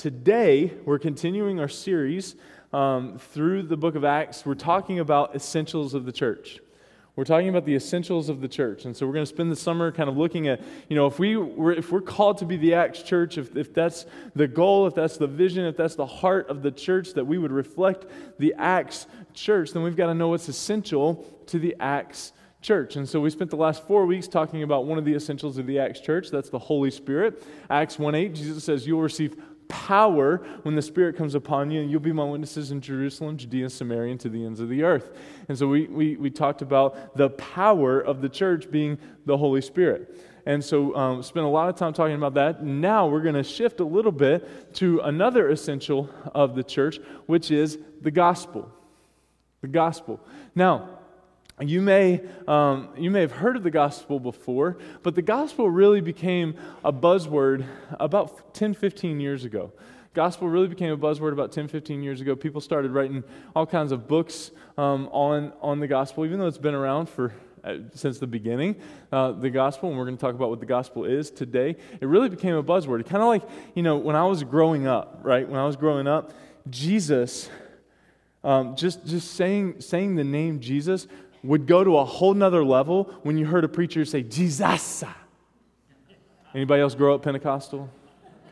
[0.00, 2.34] Today, we're continuing our series
[2.72, 4.46] um, through the book of Acts.
[4.46, 6.58] We're talking about essentials of the church.
[7.16, 8.86] We're talking about the essentials of the church.
[8.86, 11.18] And so we're going to spend the summer kind of looking at, you know, if,
[11.18, 14.86] we were, if we're called to be the Acts church, if, if that's the goal,
[14.86, 18.06] if that's the vision, if that's the heart of the church, that we would reflect
[18.38, 22.32] the Acts church, then we've got to know what's essential to the Acts
[22.62, 22.96] church.
[22.96, 25.66] And so we spent the last four weeks talking about one of the essentials of
[25.66, 26.30] the Acts church.
[26.30, 27.42] That's the Holy Spirit.
[27.68, 29.36] Acts 1 8, Jesus says, You'll receive
[29.70, 33.70] power when the Spirit comes upon you, and you'll be my witnesses in Jerusalem, Judea,
[33.70, 35.16] Samaria, and to the ends of the earth.
[35.48, 39.62] And so we, we, we talked about the power of the church being the Holy
[39.62, 40.18] Spirit.
[40.46, 42.62] And so, um, spent a lot of time talking about that.
[42.62, 47.50] Now, we're going to shift a little bit to another essential of the church, which
[47.50, 48.70] is the gospel.
[49.60, 50.20] The gospel.
[50.54, 50.99] Now,
[51.60, 56.00] you may, um, you may have heard of the gospel before, but the gospel really
[56.00, 57.66] became a buzzword
[57.98, 59.72] about 10, 15 years ago.
[60.14, 62.34] Gospel really became a buzzword about 10, 15 years ago.
[62.34, 63.22] People started writing
[63.54, 67.32] all kinds of books um, on, on the gospel, even though it's been around for
[67.62, 68.74] uh, since the beginning,
[69.12, 71.76] uh, the gospel, and we're going to talk about what the gospel is today.
[72.00, 73.04] It really became a buzzword.
[73.06, 73.42] Kind of like,
[73.74, 75.46] you know, when I was growing up, right?
[75.46, 76.32] When I was growing up,
[76.70, 77.50] Jesus,
[78.42, 81.06] um, just, just saying, saying the name Jesus
[81.42, 85.04] would go to a whole nother level when you heard a preacher say, Jesus.
[86.54, 87.88] Anybody else grow up Pentecostal?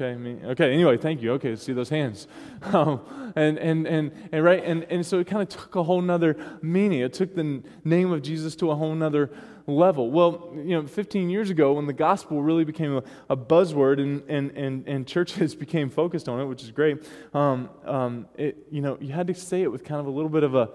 [0.01, 0.39] Okay, me.
[0.45, 1.33] Okay, anyway, thank you.
[1.33, 2.29] Okay, see those hands.
[2.61, 3.01] Um,
[3.37, 6.37] and, and, and, and, right, and, and so it kind of took a whole nother
[6.61, 7.01] meaning.
[7.01, 9.31] It took the name of Jesus to a whole nother
[9.69, 10.11] level.
[10.11, 14.23] Well, you know, 15 years ago, when the gospel really became a, a buzzword and,
[14.29, 18.81] and, and, and churches became focused on it, which is great, um, um, it, you
[18.81, 20.71] know, you had to say it with kind of a little bit of a,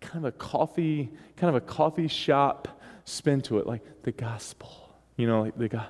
[0.00, 4.70] kind of a coffee, kind of a coffee shop spin to it, like the gospel.
[5.16, 5.82] You know, like the,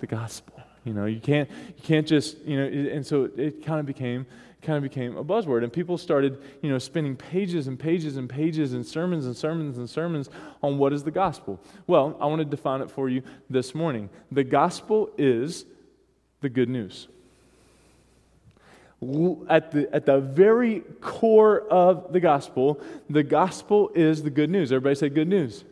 [0.00, 0.62] the gospel.
[0.84, 3.84] You know, you can't, you can't just, you know, and so it, it kind of
[3.84, 4.24] became,
[4.62, 5.62] kind of became a buzzword.
[5.62, 9.76] And people started, you know, spending pages and pages and pages and sermons and sermons
[9.76, 10.30] and sermons
[10.62, 11.60] on what is the gospel.
[11.86, 14.08] Well, I want to define it for you this morning.
[14.32, 15.66] The gospel is
[16.40, 17.08] the good news
[19.48, 24.72] at the, at the very core of the gospel, the gospel is the good news.
[24.72, 25.64] Everybody say good news.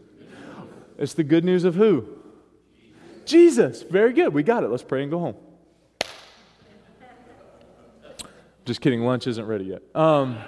[0.98, 2.08] It's the good news of who?
[3.24, 3.82] Jesus.
[3.82, 4.32] Very good.
[4.32, 4.68] We got it.
[4.68, 5.36] Let's pray and go home.
[8.64, 9.02] Just kidding.
[9.02, 9.82] Lunch isn't ready yet.
[9.94, 10.38] Um,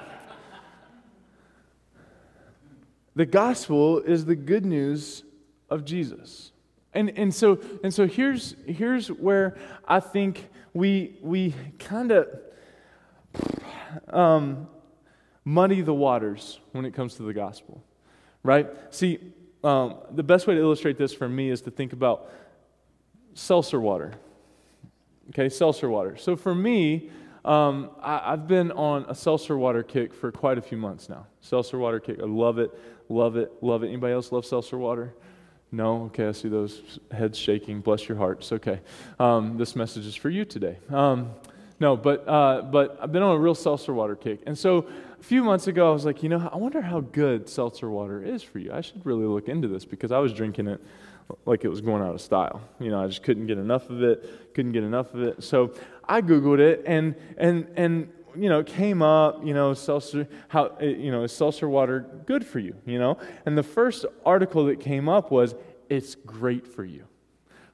[3.15, 5.25] the gospel is the good news
[5.69, 6.53] of Jesus.
[6.94, 9.56] And, and, so, and so here's, here's where
[9.87, 12.28] I think we, we kind of
[14.09, 14.69] um,
[15.44, 17.83] muddy the waters when it comes to the gospel,
[18.43, 18.69] right?
[18.91, 19.19] See,
[19.65, 22.31] um, the best way to illustrate this for me is to think about
[23.34, 24.12] seltzer water.
[25.31, 26.17] Okay, seltzer water.
[26.17, 27.11] So for me,
[27.44, 31.27] um, I, have been on a seltzer water kick for quite a few months now.
[31.41, 32.19] Seltzer water kick.
[32.21, 32.71] I love it,
[33.09, 33.88] love it, love it.
[33.88, 35.15] Anybody else love seltzer water?
[35.71, 36.05] No?
[36.05, 37.81] Okay, I see those heads shaking.
[37.81, 38.53] Bless your hearts.
[38.53, 38.81] Okay.
[39.19, 40.78] Um, this message is for you today.
[40.91, 41.31] Um,
[41.81, 44.41] no, but, uh, but I've been on a real seltzer water kick.
[44.47, 44.87] And so
[45.19, 48.22] a few months ago, I was like, you know, I wonder how good seltzer water
[48.22, 48.72] is for you.
[48.72, 50.81] I should really look into this because I was drinking it
[51.47, 52.61] like it was going out of style.
[52.81, 55.44] You know, I just couldn't get enough of it, couldn't get enough of it.
[55.44, 55.75] So
[56.09, 60.77] I Googled it and, and, and, you know, it came up, you know, seltzer, how,
[60.81, 63.19] eh, you know, is seltzer water good for you, you know?
[63.47, 65.55] And the first article that came up was,
[65.88, 67.05] it's great for you,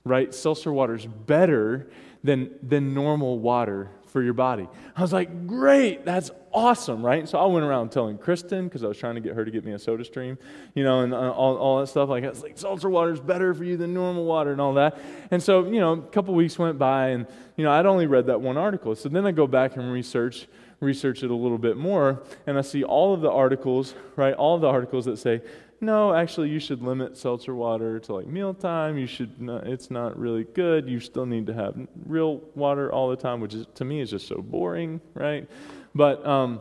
[0.05, 0.33] right?
[0.35, 1.91] Seltzer water's better
[2.25, 4.69] than, than normal water for your body.
[4.97, 7.29] I was like, great, that's awesome, right?
[7.29, 9.65] So I went around telling Kristen, because I was trying to get her to get
[9.65, 10.39] me a soda stream,
[10.75, 12.09] you know, and uh, all, all that stuff.
[12.09, 14.99] Like, it's like seltzer water is better for you than normal water and all that.
[15.31, 17.27] And so, you know, a couple weeks went by, and,
[17.57, 18.95] you know, I'd only read that one article.
[18.95, 20.47] So then I go back and research
[20.81, 24.55] research it a little bit more and i see all of the articles right all
[24.55, 25.41] of the articles that say
[25.85, 28.99] no, actually, you should limit seltzer water to like mealtime.
[28.99, 30.89] You should not, it's not really good.
[30.89, 34.11] You still need to have real water all the time, which is, to me is
[34.11, 35.49] just so boring, right?
[35.95, 36.61] But um,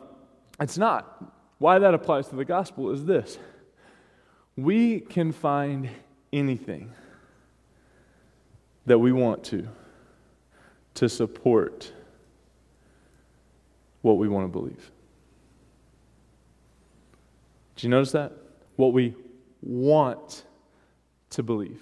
[0.59, 1.33] it's not.
[1.57, 3.37] Why that applies to the gospel is this
[4.55, 5.89] we can find
[6.31, 6.91] anything
[8.85, 9.67] that we want to
[10.95, 11.91] to support
[14.01, 14.91] what we want to believe.
[17.75, 18.33] Did you notice that?
[18.75, 19.15] what we
[19.63, 20.43] want
[21.31, 21.81] to believe.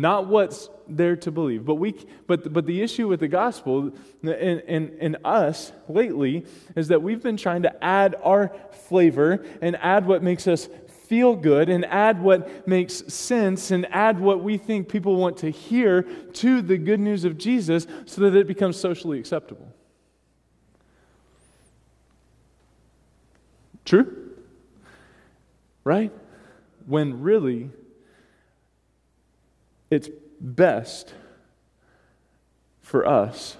[0.00, 1.64] Not what's there to believe.
[1.64, 1.94] But, we,
[2.28, 6.46] but, but the issue with the gospel and, and, and us lately
[6.76, 8.52] is that we've been trying to add our
[8.88, 10.68] flavor and add what makes us
[11.08, 15.50] feel good and add what makes sense and add what we think people want to
[15.50, 19.74] hear to the good news of Jesus so that it becomes socially acceptable.
[23.84, 24.34] True?
[25.82, 26.12] Right?
[26.88, 27.68] When really,
[29.90, 30.08] it's
[30.40, 31.12] best
[32.80, 33.58] for us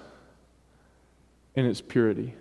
[1.53, 2.33] in its purity.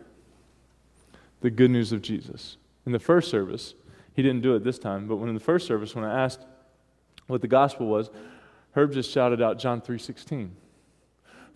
[1.42, 2.56] The good news of Jesus.
[2.86, 3.74] In the first service,
[4.14, 6.46] he didn't do it this time, but when in the first service, when I asked
[7.26, 8.08] what the gospel was,
[8.72, 10.52] Herb just shouted out John 3:16.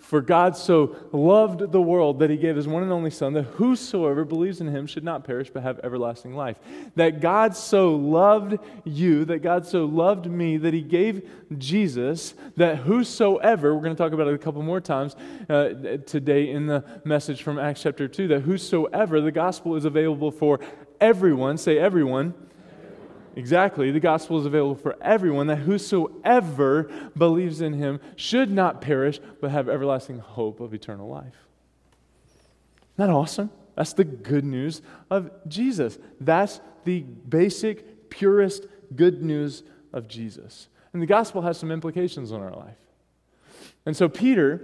[0.02, 3.44] For God so loved the world that he gave his one and only Son, that
[3.44, 6.56] whosoever believes in him should not perish but have everlasting life.
[6.96, 12.78] That God so loved you, that God so loved me, that he gave Jesus, that
[12.78, 15.14] whosoever, we're going to talk about it a couple more times
[15.48, 20.32] uh, today in the message from Acts chapter 2, that whosoever, the gospel is available
[20.32, 20.58] for
[21.00, 22.34] everyone, say everyone
[23.34, 23.90] Exactly.
[23.90, 29.50] The gospel is available for everyone, that whosoever believes in him should not perish, but
[29.50, 31.34] have everlasting hope of eternal life.
[32.94, 33.50] Isn't that awesome?
[33.74, 35.98] That's the good news of Jesus.
[36.20, 39.62] That's the basic, purest good news
[39.92, 40.68] of Jesus.
[40.92, 42.76] And the gospel has some implications on our life.
[43.86, 44.60] And so, Peter,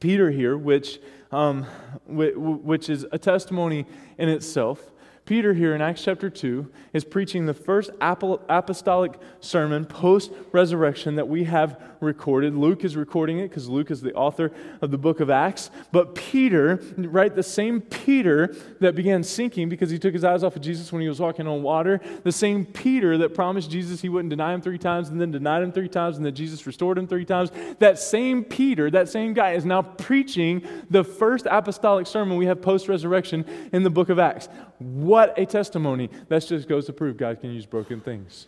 [0.00, 1.00] Peter here, which,
[1.30, 1.64] um,
[2.06, 3.86] which is a testimony
[4.18, 4.90] in itself,
[5.30, 11.28] Peter, here in Acts chapter 2, is preaching the first apostolic sermon post resurrection that
[11.28, 12.56] we have recorded.
[12.56, 14.50] Luke is recording it because Luke is the author
[14.80, 15.70] of the book of Acts.
[15.92, 20.56] But Peter, right, the same Peter that began sinking because he took his eyes off
[20.56, 24.08] of Jesus when he was walking on water, the same Peter that promised Jesus he
[24.08, 26.98] wouldn't deny him three times and then denied him three times and then Jesus restored
[26.98, 32.08] him three times, that same Peter, that same guy, is now preaching the first apostolic
[32.08, 34.48] sermon we have post resurrection in the book of Acts.
[34.78, 36.10] What a testimony.
[36.28, 38.46] That just goes to prove God can use broken things.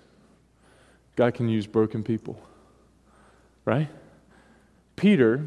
[1.16, 2.40] God can use broken people.
[3.64, 3.88] Right?
[4.96, 5.46] Peter.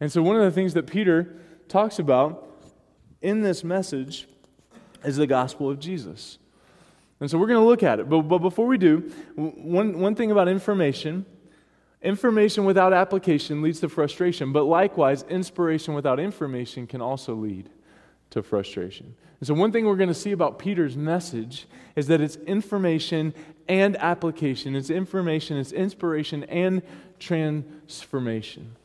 [0.00, 1.36] And so, one of the things that Peter
[1.68, 2.46] talks about
[3.20, 4.26] in this message
[5.04, 6.38] is the gospel of Jesus.
[7.20, 8.08] And so, we're going to look at it.
[8.08, 11.26] But, but before we do, one, one thing about information
[12.00, 14.52] information without application leads to frustration.
[14.52, 17.70] But likewise, inspiration without information can also lead
[18.30, 19.14] to frustration.
[19.40, 21.66] And so, one thing we're going to see about Peter's message
[21.96, 23.34] is that it's information
[23.68, 26.82] and application, it's information, it's inspiration and
[27.18, 28.76] transformation.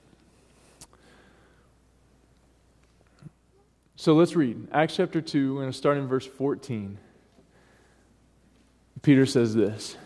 [3.96, 5.54] So, let's read Acts chapter 2.
[5.54, 6.98] We're going to start in verse 14.
[9.02, 9.98] Peter says this.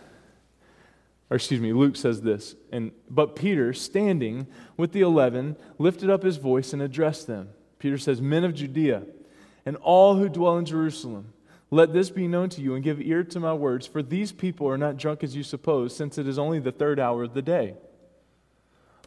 [1.30, 2.56] Or excuse me, Luke says this.
[2.72, 4.48] And but Peter, standing
[4.78, 7.50] with the eleven, lifted up his voice and addressed them.
[7.80, 9.04] Peter says, Men of Judea,
[9.68, 11.34] and all who dwell in Jerusalem.
[11.72, 14.66] Let this be known to you and give ear to my words, for these people
[14.70, 17.42] are not drunk as you suppose, since it is only the third hour of the
[17.42, 17.76] day.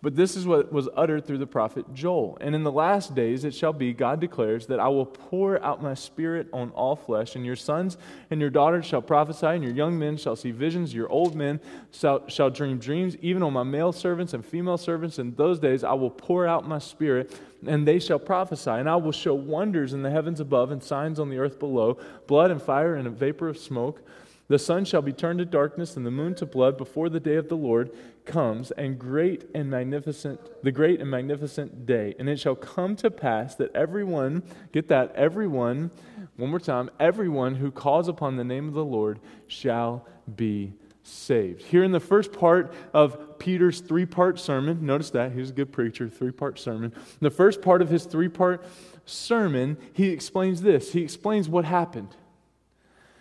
[0.02, 2.38] But this is what was uttered through the prophet Joel.
[2.41, 5.82] And in the last days it shall be, God declares, that I will pour out
[5.82, 7.99] my spirit on all flesh, and your sons
[8.31, 11.61] and your daughters shall prophesy, and your young men shall see visions, your old men
[11.93, 15.19] shall, shall dream dreams, even on my male servants and female servants.
[15.19, 18.70] In those days I will pour out my spirit, and they shall prophesy.
[18.70, 21.99] And I will show wonders in the heavens above and signs on the earth below
[22.26, 24.03] blood and fire and a vapor of smoke.
[24.49, 27.37] The sun shall be turned to darkness and the moon to blood before the day
[27.37, 27.93] of the Lord
[28.31, 32.15] comes, and great and magnificent, the great and magnificent day.
[32.19, 34.43] And it shall come to pass that everyone,
[34.73, 35.91] get that, everyone,
[36.37, 40.72] one more time, everyone who calls upon the name of the Lord shall be
[41.03, 41.63] saved.
[41.63, 45.72] Here in the first part of Peter's three part sermon, notice that, he's a good
[45.72, 46.93] preacher, three part sermon.
[47.20, 48.65] the first part of his three part
[49.05, 50.93] sermon, he explains this.
[50.93, 52.17] He explains what happened.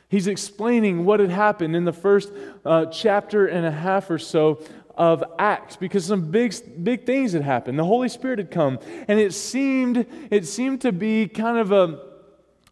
[0.10, 2.32] He's explaining what had happened in the first
[2.66, 4.60] uh, chapter and a half or so
[5.00, 6.54] of Acts because some big,
[6.84, 7.80] big things had happened.
[7.80, 8.78] The Holy Spirit had come,
[9.08, 12.02] and it seemed, it seemed to be kind of a,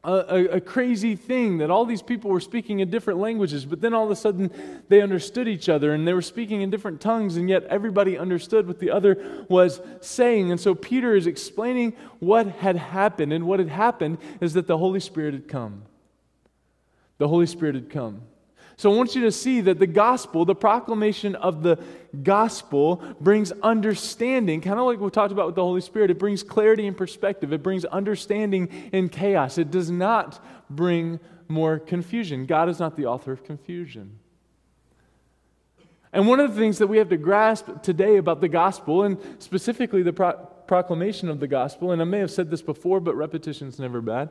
[0.03, 3.93] a, a, crazy thing that all these people were speaking in different languages, but then
[3.93, 4.51] all of a sudden
[4.87, 8.67] they understood each other and they were speaking in different tongues, and yet everybody understood
[8.67, 10.51] what the other was saying.
[10.51, 14.77] And so Peter is explaining what had happened, and what had happened is that the
[14.77, 15.83] Holy Spirit had come
[17.17, 18.21] the Holy Spirit had come.
[18.77, 21.79] So I want you to see that the gospel, the proclamation of the
[22.21, 26.11] gospel, brings understanding, kind of like we talked about with the Holy Spirit.
[26.11, 29.57] It brings clarity and perspective, it brings understanding in chaos.
[29.57, 32.45] It does not bring more confusion.
[32.45, 34.19] God is not the author of confusion.
[36.13, 39.17] And one of the things that we have to grasp today about the gospel, and
[39.39, 40.33] specifically the pro-
[40.67, 44.01] proclamation of the gospel, and I may have said this before, but repetition is never
[44.01, 44.29] bad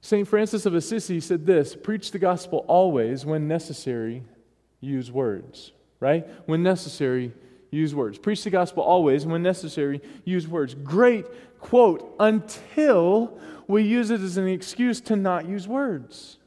[0.00, 0.26] St.
[0.26, 4.24] Francis of Assisi said this preach the gospel always, when necessary,
[4.80, 6.26] use words, right?
[6.46, 7.32] When necessary,
[7.70, 8.18] use words.
[8.18, 10.74] Preach the gospel always, when necessary, use words.
[10.74, 11.26] Great
[11.60, 13.38] quote, until
[13.68, 16.38] we use it as an excuse to not use words.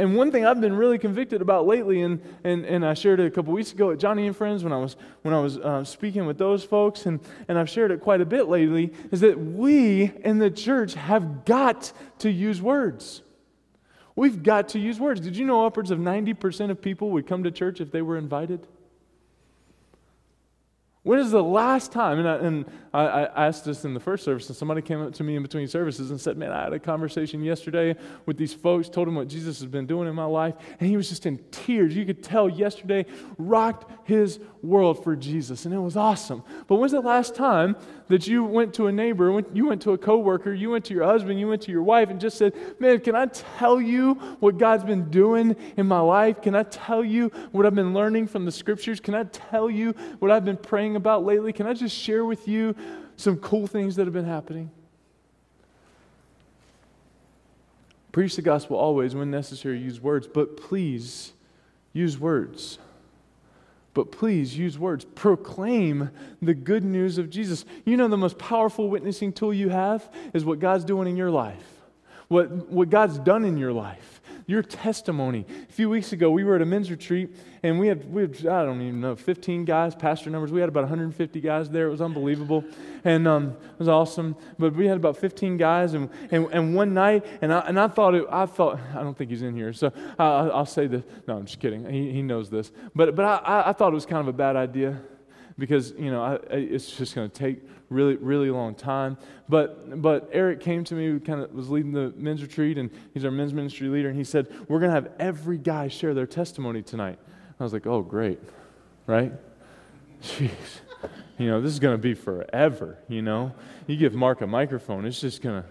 [0.00, 3.26] And one thing I've been really convicted about lately, and, and, and I shared it
[3.26, 5.82] a couple weeks ago at Joni and Friends when I was, when I was uh,
[5.82, 9.36] speaking with those folks, and, and I've shared it quite a bit lately, is that
[9.36, 13.22] we in the church have got to use words.
[14.14, 15.20] We've got to use words.
[15.20, 18.16] Did you know upwards of 90% of people would come to church if they were
[18.16, 18.68] invited?
[21.08, 22.18] When is the last time?
[22.18, 25.14] And, I, and I, I, asked this in the first service, and somebody came up
[25.14, 27.96] to me in between services and said, Man, I had a conversation yesterday
[28.26, 30.98] with these folks, told them what Jesus has been doing in my life, and he
[30.98, 31.96] was just in tears.
[31.96, 33.06] You could tell yesterday
[33.38, 36.42] rocked his world for Jesus, and it was awesome.
[36.66, 37.76] But when's the last time
[38.08, 41.04] that you went to a neighbor, you went to a coworker, you went to your
[41.04, 44.58] husband, you went to your wife, and just said, Man, can I tell you what
[44.58, 46.42] God's been doing in my life?
[46.42, 49.00] Can I tell you what I've been learning from the scriptures?
[49.00, 51.52] Can I tell you what I've been praying about lately?
[51.52, 52.76] Can I just share with you
[53.16, 54.70] some cool things that have been happening?
[58.12, 61.32] Preach the gospel always, when necessary, use words, but please
[61.92, 62.78] use words
[63.98, 65.04] but please use words.
[65.04, 67.64] Proclaim the good news of Jesus.
[67.84, 71.32] You know, the most powerful witnessing tool you have is what God's doing in your
[71.32, 71.82] life,
[72.28, 74.17] what, what God's done in your life
[74.48, 75.44] your testimony.
[75.68, 78.46] A few weeks ago, we were at a men's retreat, and we had, we had
[78.46, 80.50] I don't even know, 15 guys, pastor numbers.
[80.50, 81.86] We had about 150 guys there.
[81.86, 82.64] It was unbelievable,
[83.04, 84.34] and um, it was awesome.
[84.58, 87.88] But we had about 15 guys, and, and, and one night, and I, and I
[87.88, 91.04] thought, it, I thought, I don't think he's in here, so I, I'll say this.
[91.28, 91.84] No, I'm just kidding.
[91.84, 92.72] He, he knows this.
[92.94, 94.98] But, but I, I thought it was kind of a bad idea
[95.58, 97.60] because, you know, I, it's just going to take
[97.90, 99.18] really, really long time.
[99.48, 103.24] But, but Eric came to me, kind of was leading the men's retreat, and he's
[103.24, 106.26] our men's ministry leader, and he said, We're going to have every guy share their
[106.26, 107.18] testimony tonight.
[107.58, 108.40] I was like, Oh, great,
[109.06, 109.32] right?
[110.22, 110.50] Jeez.
[111.38, 113.52] You know, this is going to be forever, you know?
[113.86, 115.68] You give Mark a microphone, it's just going to,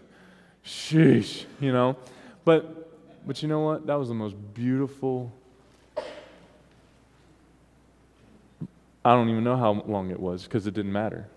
[0.65, 1.97] sheesh, you know?
[2.45, 3.85] But, but you know what?
[3.87, 5.33] That was the most beautiful
[9.07, 11.29] I don't even know how long it was because it didn't matter.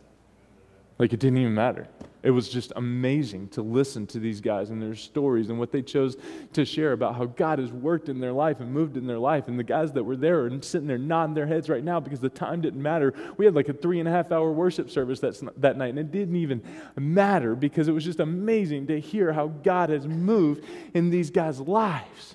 [0.99, 1.87] Like, it didn't even matter.
[2.25, 5.81] It was just amazing to listen to these guys and their stories and what they
[5.81, 6.17] chose
[6.53, 9.47] to share about how God has worked in their life and moved in their life.
[9.47, 12.19] And the guys that were there and sitting there nodding their heads right now because
[12.19, 13.15] the time didn't matter.
[13.37, 15.99] We had like a three and a half hour worship service that's, that night, and
[16.01, 16.63] it didn't even
[16.99, 21.61] matter because it was just amazing to hear how God has moved in these guys'
[21.61, 22.35] lives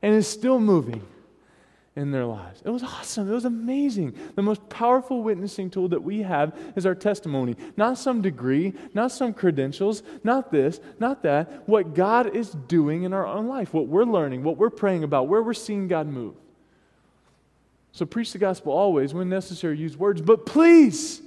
[0.00, 1.02] and is still moving
[1.96, 2.62] in their lives.
[2.64, 3.28] It was awesome.
[3.28, 4.14] It was amazing.
[4.36, 7.56] The most powerful witnessing tool that we have is our testimony.
[7.76, 11.68] Not some degree, not some credentials, not this, not that.
[11.68, 15.26] What God is doing in our own life, what we're learning, what we're praying about,
[15.26, 16.34] where we're seeing God move.
[17.92, 21.22] So preach the gospel always, when necessary, use words, but please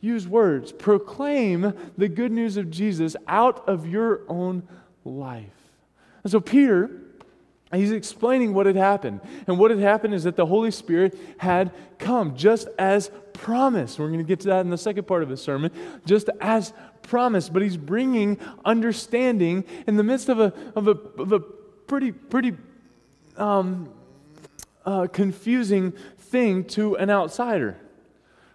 [0.00, 0.72] use words.
[0.72, 4.66] Proclaim the good news of Jesus out of your own
[5.04, 5.44] life.
[6.22, 6.90] And so Peter
[7.72, 9.20] He's explaining what had happened.
[9.46, 13.98] And what had happened is that the Holy Spirit had come just as promised.
[13.98, 15.70] We're going to get to that in the second part of his sermon.
[16.06, 16.72] Just as
[17.02, 17.52] promised.
[17.52, 22.56] But he's bringing understanding in the midst of a, of a, of a pretty, pretty
[23.36, 23.90] um,
[24.86, 27.76] uh, confusing thing to an outsider.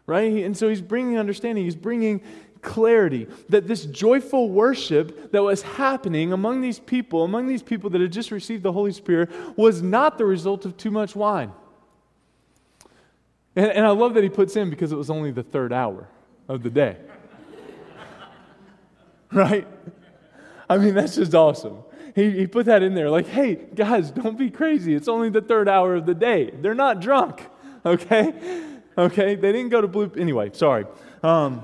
[0.07, 0.43] Right?
[0.43, 1.63] And so he's bringing understanding.
[1.63, 2.21] He's bringing
[2.63, 8.01] clarity that this joyful worship that was happening among these people, among these people that
[8.01, 11.51] had just received the Holy Spirit, was not the result of too much wine.
[13.55, 16.07] And, and I love that he puts in because it was only the third hour
[16.47, 16.97] of the day.
[19.31, 19.67] right?
[20.69, 21.83] I mean, that's just awesome.
[22.15, 24.95] He, he put that in there like, hey, guys, don't be crazy.
[24.95, 26.51] It's only the third hour of the day.
[26.51, 27.47] They're not drunk,
[27.85, 28.33] okay?
[28.97, 29.35] Okay?
[29.35, 30.11] They didn't go to blue.
[30.17, 30.85] Anyway, sorry.
[31.23, 31.63] Um,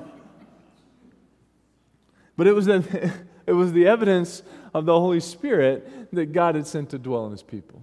[2.40, 3.12] but it was, the,
[3.46, 4.44] it was the evidence
[4.74, 7.82] of the Holy Spirit that God had sent to dwell in his people.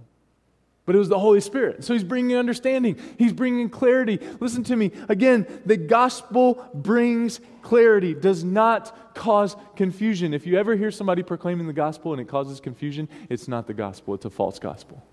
[0.87, 1.83] But it was the Holy Spirit.
[1.83, 4.17] So he's bringing understanding, he's bringing clarity.
[4.39, 4.89] Listen to me.
[5.09, 10.33] Again, the gospel brings clarity, does not cause confusion.
[10.33, 13.75] If you ever hear somebody proclaiming the gospel and it causes confusion, it's not the
[13.75, 15.05] gospel, it's a false gospel.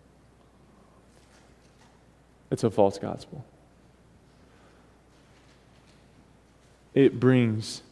[2.50, 3.44] It's a false gospel.
[6.94, 7.82] It brings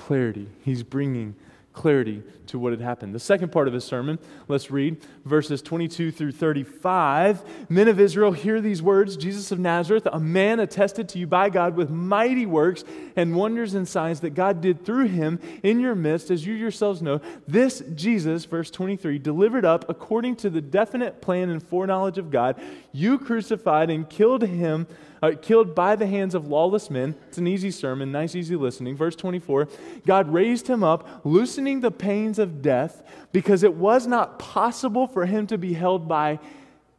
[0.00, 0.48] clarity.
[0.64, 1.34] He's bringing
[1.74, 3.14] clarity to what had happened.
[3.14, 7.42] The second part of his sermon, let's read verses 22 through 35.
[7.70, 11.48] Men of Israel, hear these words Jesus of Nazareth, a man attested to you by
[11.48, 15.94] God with mighty works and wonders and signs that God did through him in your
[15.94, 17.20] midst, as you yourselves know.
[17.46, 22.60] This Jesus, verse 23, delivered up according to the definite plan and foreknowledge of God,
[22.92, 24.86] you crucified and killed him
[25.22, 27.14] uh, killed by the hands of lawless men.
[27.28, 28.96] It's an easy sermon, nice, easy listening.
[28.96, 29.68] Verse 24
[30.06, 35.26] God raised him up, loosening the pains of death, because it was not possible for
[35.26, 36.40] him to be held by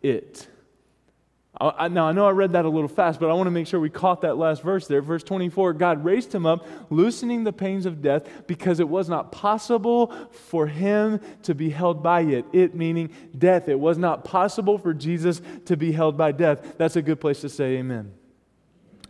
[0.02, 0.48] it.
[1.60, 3.68] I, now, I know I read that a little fast, but I want to make
[3.68, 5.02] sure we caught that last verse there.
[5.02, 9.32] Verse 24 God raised him up, loosening the pains of death, because it was not
[9.32, 12.46] possible for him to be held by it.
[12.52, 13.68] It meaning death.
[13.68, 16.78] It was not possible for Jesus to be held by death.
[16.78, 18.12] That's a good place to say amen.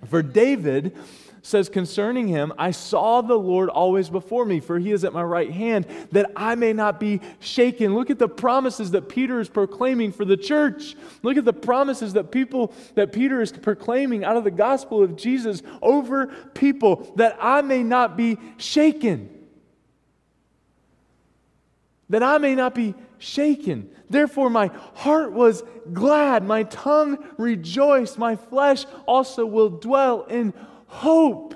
[0.08, 0.98] For David,
[1.42, 5.24] says concerning him, I saw the Lord always before me, for he is at my
[5.24, 7.96] right hand, that I may not be shaken.
[7.96, 10.96] Look at the promises that Peter is proclaiming for the church.
[11.24, 15.16] Look at the promises that people that Peter is proclaiming out of the gospel of
[15.16, 19.30] Jesus over people, that I may not be shaken.
[22.10, 23.90] That I may not be shaken.
[24.10, 30.54] Therefore, my heart was glad, my tongue rejoiced, my flesh also will dwell in
[30.92, 31.56] hope.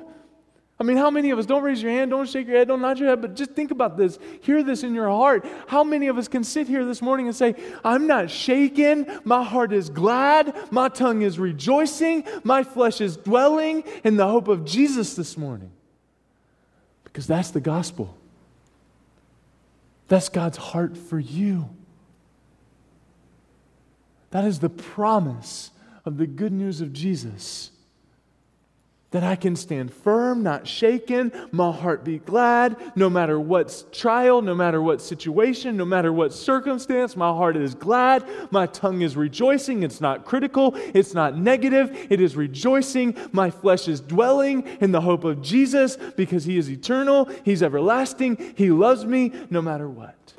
[0.79, 2.81] I mean, how many of us, don't raise your hand, don't shake your head, don't
[2.81, 4.19] nod your head, but just think about this.
[4.41, 5.45] Hear this in your heart.
[5.67, 9.43] How many of us can sit here this morning and say, I'm not shaken, my
[9.43, 14.65] heart is glad, my tongue is rejoicing, my flesh is dwelling in the hope of
[14.65, 15.71] Jesus this morning?
[17.05, 18.17] Because that's the gospel.
[20.09, 21.69] That's God's heart for you.
[24.31, 25.71] That is the promise
[26.03, 27.71] of the good news of Jesus
[29.15, 34.41] that I can stand firm, not shaken, my heart be glad, no matter what trial,
[34.41, 39.15] no matter what situation, no matter what circumstance, my heart is glad, my tongue is
[39.15, 39.83] rejoicing.
[39.83, 43.15] It's not critical, it's not negative, it is rejoicing.
[43.31, 48.53] My flesh is dwelling in the hope of Jesus because He is eternal, He's everlasting,
[48.57, 50.33] He loves me no matter what.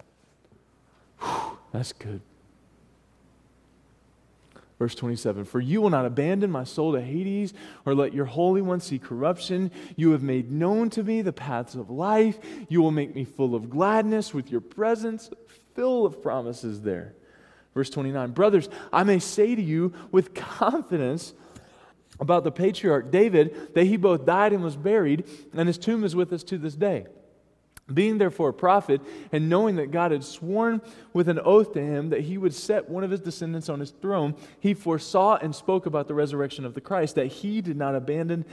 [1.20, 2.20] Whew, that's good.
[4.78, 7.54] Verse 27 For you will not abandon my soul to Hades
[7.84, 9.70] or let your Holy One see corruption.
[9.96, 12.38] You have made known to me the paths of life.
[12.68, 15.30] You will make me full of gladness with your presence,
[15.74, 17.14] full of promises there.
[17.74, 21.32] Verse 29 Brothers, I may say to you with confidence
[22.20, 25.24] about the patriarch David that he both died and was buried,
[25.54, 27.06] and his tomb is with us to this day.
[27.92, 30.80] Being therefore a prophet, and knowing that God had sworn
[31.12, 33.90] with an oath to him that he would set one of his descendants on his
[33.90, 37.94] throne, he foresaw and spoke about the resurrection of the Christ, that he did not
[37.94, 38.44] abandon,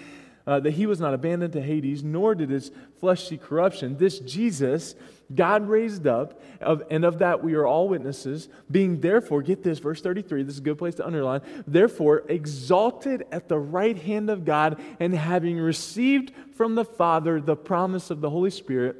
[0.46, 3.98] uh, that he was not abandoned to Hades, nor did his flesh see corruption.
[3.98, 4.94] This Jesus
[5.34, 9.80] God raised up, of, and of that we are all witnesses, being therefore, get this,
[9.80, 14.30] verse 33, this is a good place to underline, therefore exalted at the right hand
[14.30, 18.98] of God, and having received from the Father the promise of the Holy Spirit,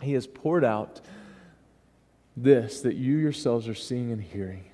[0.00, 1.00] he has poured out
[2.36, 4.64] this that you yourselves are seeing and hearing.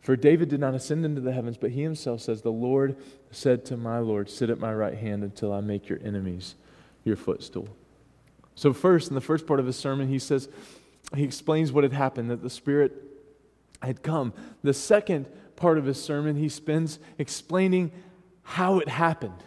[0.00, 2.96] For David did not ascend into the heavens, but he himself says, The Lord
[3.30, 6.54] said to my Lord, Sit at my right hand until I make your enemies
[7.04, 7.68] your footstool.
[8.54, 10.48] So, first, in the first part of his sermon, he says,
[11.14, 12.92] he explains what had happened, that the Spirit
[13.82, 14.32] had come.
[14.62, 17.90] The second part of his sermon, he spends explaining
[18.42, 19.42] how it happened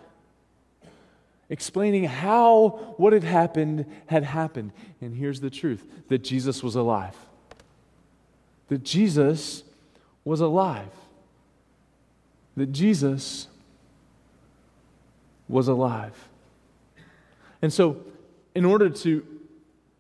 [1.54, 4.72] explaining how what had happened had happened.
[5.02, 7.16] And here's the truth that Jesus was alive.
[8.70, 9.62] That Jesus
[10.26, 10.90] was alive.
[12.58, 13.48] That Jesus
[15.48, 16.28] was alive.
[17.62, 17.98] And so,
[18.56, 19.24] in order to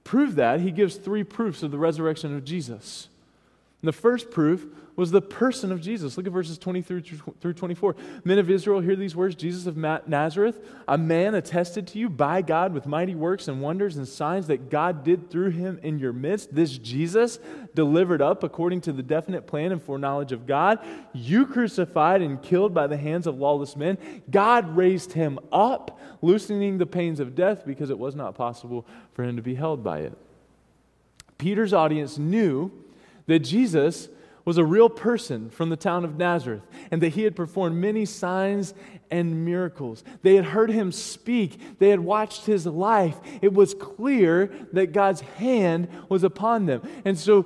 [0.03, 3.09] prove that, he gives three proofs of the resurrection of Jesus.
[3.79, 6.17] And the first proof was the person of Jesus.
[6.17, 7.01] Look at verses 23
[7.41, 7.95] through 24.
[8.23, 12.41] Men of Israel, hear these words Jesus of Nazareth, a man attested to you by
[12.41, 16.13] God with mighty works and wonders and signs that God did through him in your
[16.13, 16.53] midst.
[16.53, 17.39] This Jesus,
[17.73, 20.79] delivered up according to the definite plan and foreknowledge of God,
[21.13, 23.97] you crucified and killed by the hands of lawless men.
[24.29, 29.23] God raised him up, loosening the pains of death because it was not possible for
[29.23, 30.17] him to be held by it.
[31.37, 32.71] Peter's audience knew
[33.25, 34.07] that Jesus
[34.45, 38.05] was a real person from the town of Nazareth and that he had performed many
[38.05, 38.73] signs
[39.09, 40.03] and miracles.
[40.21, 43.17] They had heard him speak, they had watched his life.
[43.41, 46.81] It was clear that God's hand was upon them.
[47.05, 47.43] And so,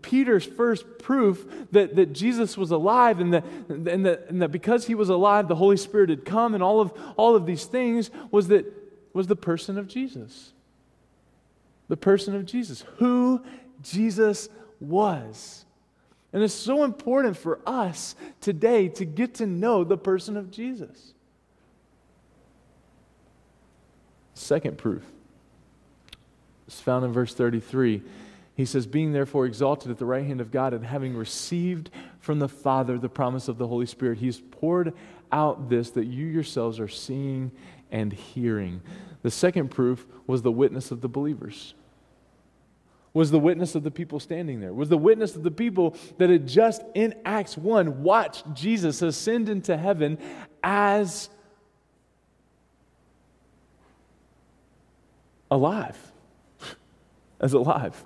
[0.00, 4.86] Peter's first proof that, that Jesus was alive and that, and, that, and that because
[4.86, 8.10] he was alive, the Holy Spirit had come and all of, all of these things
[8.30, 8.64] was that
[9.12, 10.52] was the person of Jesus.
[11.88, 13.42] the person of Jesus, who
[13.82, 14.48] Jesus
[14.80, 15.64] was.
[16.32, 21.14] And it's so important for us today to get to know the person of Jesus.
[24.34, 25.02] Second proof
[26.66, 28.02] is found in verse 33.
[28.54, 32.38] He says, Being therefore exalted at the right hand of God and having received from
[32.38, 34.92] the Father the promise of the Holy Spirit, He's poured
[35.32, 37.52] out this that you yourselves are seeing
[37.90, 38.82] and hearing.
[39.22, 41.74] The second proof was the witness of the believers
[43.18, 46.30] was the witness of the people standing there, was the witness of the people that
[46.30, 50.18] had just in Acts 1 watched Jesus ascend into heaven
[50.62, 51.28] as
[55.50, 55.98] alive.
[57.40, 58.04] As alive.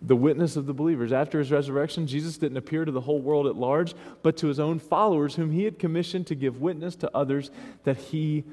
[0.00, 1.12] the witness of the believers.
[1.12, 4.58] After his resurrection, Jesus didn't appear to the whole world at large, but to his
[4.58, 7.50] own followers, whom he had commissioned to give witness to others
[7.84, 8.44] that he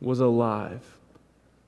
[0.00, 0.98] was alive.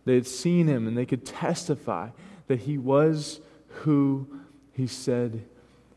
[0.04, 2.10] They had seen him and they could testify
[2.46, 4.26] that he was who
[4.72, 5.44] he said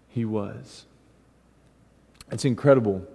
[0.10, 0.86] he was.
[2.32, 3.06] It's incredible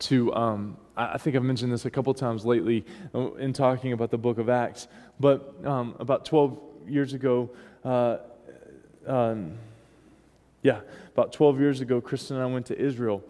[0.00, 4.10] to, um, I think I've mentioned this a couple times lately uh, in talking about
[4.10, 4.88] the book of Acts,
[5.20, 7.50] but um, about 12 years ago,
[7.84, 8.18] uh,
[9.06, 9.54] um,
[10.62, 10.80] yeah,
[11.12, 13.22] about 12 years ago, Kristen and I went to Israel.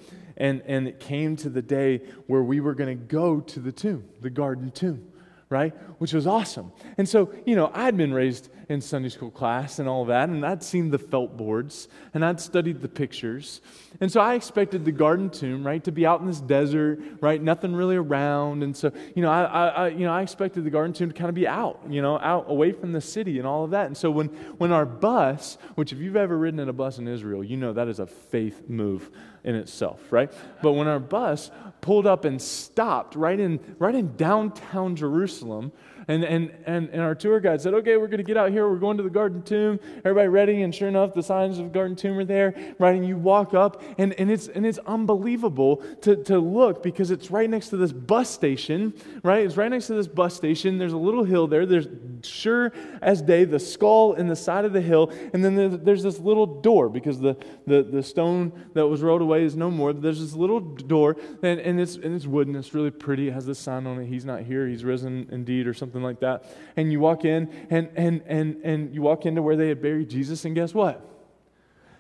[0.43, 3.71] And, and it came to the day where we were going to go to the
[3.71, 5.13] tomb, the garden tomb
[5.53, 5.75] right?
[5.99, 6.73] Which was awesome.
[6.97, 10.47] And so, you know, I'd been raised in Sunday school class and all that, and
[10.47, 13.61] I'd seen the felt boards and I'd studied the pictures.
[14.01, 17.41] And so I expected the garden tomb, right, to be out in this desert, right?
[17.41, 18.63] Nothing really around.
[18.63, 21.29] And so, you know, I, I, you know, I expected the garden tomb to kind
[21.29, 23.87] of be out, you know, out away from the city and all of that.
[23.87, 27.07] And so when, when our bus, which if you've ever ridden in a bus in
[27.07, 29.11] Israel, you know that is a faith move
[29.45, 30.33] in itself, right?
[30.63, 31.51] But when our bus
[31.81, 35.73] pulled up and stopped right in, right in downtown Jerusalem,
[36.09, 38.69] and, and, and, and our tour guide said, okay, we're going to get out here.
[38.69, 39.79] We're going to the garden tomb.
[39.99, 40.63] Everybody ready?
[40.63, 42.95] And sure enough, the signs of the garden tomb are there, right?
[42.95, 47.31] And you walk up, and, and, it's, and it's unbelievable to, to look because it's
[47.31, 49.45] right next to this bus station, right?
[49.45, 50.79] It's right next to this bus station.
[50.79, 51.67] There's a little hill there.
[51.67, 51.89] There's
[52.23, 55.13] sure as day the skull in the side of the hill.
[55.33, 57.37] And then there's, there's this little door because the,
[57.67, 59.93] the, the stone that was rolled away is no more.
[59.93, 62.57] But there's this little door, and, and, it's, and it's wooden.
[62.57, 63.29] It's really pretty.
[63.29, 64.07] It has this sign on it.
[64.07, 64.67] He's not here.
[64.67, 66.45] He's risen indeed, or something something like that.
[66.77, 70.09] And you walk in and, and, and, and you walk into where they had buried
[70.09, 71.07] Jesus, and guess what?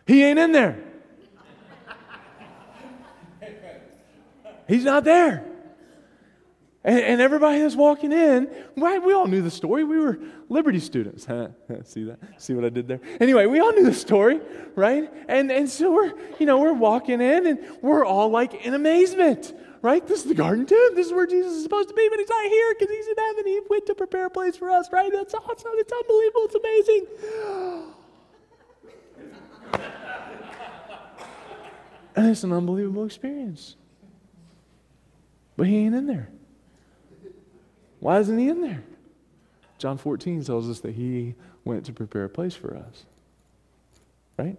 [0.06, 0.82] He ain't in there.
[4.66, 5.44] He's not there.
[6.84, 9.84] And, and, everybody that's walking in, right, we all knew the story.
[9.84, 11.24] We were Liberty students.
[11.84, 12.18] See that?
[12.38, 13.00] See what I did there?
[13.20, 14.40] Anyway, we all knew the story,
[14.74, 15.08] right?
[15.28, 19.52] And, and so we're, you know, we're walking in and we're all like in amazement
[19.82, 20.06] right?
[20.06, 20.94] This is the garden tomb.
[20.94, 23.14] This is where Jesus is supposed to be, but he's not here because he's in
[23.18, 23.46] heaven.
[23.46, 25.10] He went to prepare a place for us, right?
[25.12, 25.72] That's awesome.
[25.74, 26.42] It's unbelievable.
[26.44, 27.06] It's amazing.
[32.16, 33.76] and it's an unbelievable experience.
[35.56, 36.28] But he ain't in there.
[37.98, 38.84] Why isn't he in there?
[39.78, 43.04] John 14 tells us that he went to prepare a place for us.
[44.38, 44.56] Right?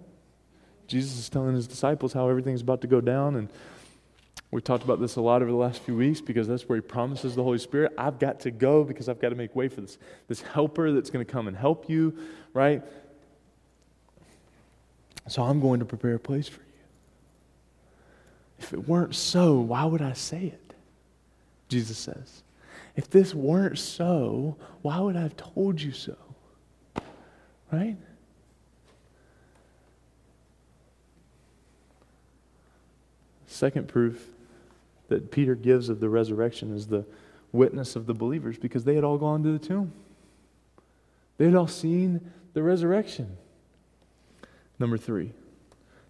[0.88, 3.50] Jesus is telling his disciples how everything's about to go down and
[4.54, 6.82] We've talked about this a lot over the last few weeks because that's where he
[6.82, 7.92] promises the Holy Spirit.
[7.98, 11.10] I've got to go because I've got to make way for this, this helper that's
[11.10, 12.16] going to come and help you,
[12.54, 12.84] right?
[15.28, 16.68] So I'm going to prepare a place for you.
[18.60, 20.76] If it weren't so, why would I say it?
[21.68, 22.44] Jesus says.
[22.96, 26.16] If this weren't so, why would I have told you so?
[27.72, 27.98] Right?
[33.48, 34.33] Second proof
[35.14, 37.06] that Peter gives of the resurrection is the
[37.52, 39.94] witness of the believers because they had all gone to the tomb.
[41.38, 43.38] They had all seen the resurrection.
[44.80, 45.34] Number three,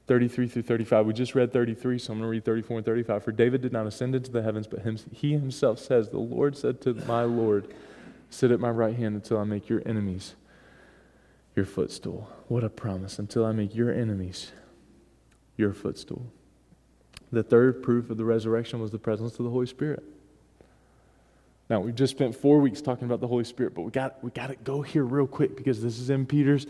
[0.07, 1.05] 33 through 35.
[1.05, 3.23] We just read 33, so I'm going to read 34 and 35.
[3.25, 6.57] For David did not ascend into the heavens, but him, he himself says, The Lord
[6.57, 7.73] said to my Lord,
[8.29, 10.35] Sit at my right hand until I make your enemies
[11.55, 12.29] your footstool.
[12.47, 13.19] What a promise.
[13.19, 14.53] Until I make your enemies
[15.57, 16.25] your footstool.
[17.33, 20.03] The third proof of the resurrection was the presence of the Holy Spirit.
[21.67, 24.29] Now, we've just spent four weeks talking about the Holy Spirit, but we got, we
[24.29, 26.67] got to go here real quick because this is in Peter's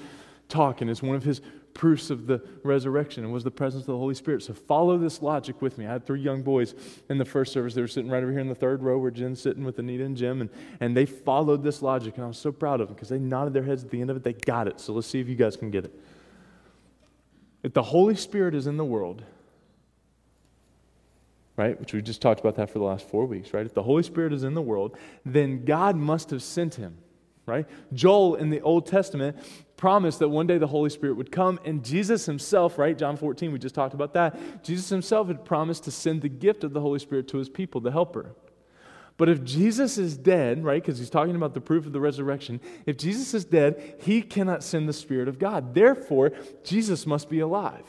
[0.47, 1.41] talk, and it's one of his
[1.73, 4.41] proofs of the resurrection and was the presence of the Holy Spirit.
[4.41, 5.85] So follow this logic with me.
[5.85, 6.75] I had three young boys
[7.09, 7.73] in the first service.
[7.73, 10.05] They were sitting right over here in the third row where Jen's sitting with Anita
[10.05, 10.49] and Jim, and,
[10.79, 13.53] and they followed this logic, and I was so proud of them because they nodded
[13.53, 14.23] their heads at the end of it.
[14.23, 14.79] They got it.
[14.79, 15.99] So let's see if you guys can get it.
[17.63, 19.23] If the Holy Spirit is in the world,
[21.55, 21.79] right?
[21.79, 23.65] Which we just talked about that for the last four weeks, right?
[23.65, 26.97] If the Holy Spirit is in the world, then God must have sent him,
[27.45, 27.67] right?
[27.93, 29.37] Joel in the Old Testament
[29.77, 32.97] promised that one day the Holy Spirit would come, and Jesus himself, right?
[32.97, 34.63] John 14, we just talked about that.
[34.63, 37.81] Jesus himself had promised to send the gift of the Holy Spirit to his people,
[37.81, 38.33] the helper.
[39.17, 42.59] But if Jesus is dead, right, because he's talking about the proof of the resurrection,
[42.85, 45.75] if Jesus is dead, he cannot send the Spirit of God.
[45.75, 46.31] Therefore,
[46.63, 47.85] Jesus must be alive.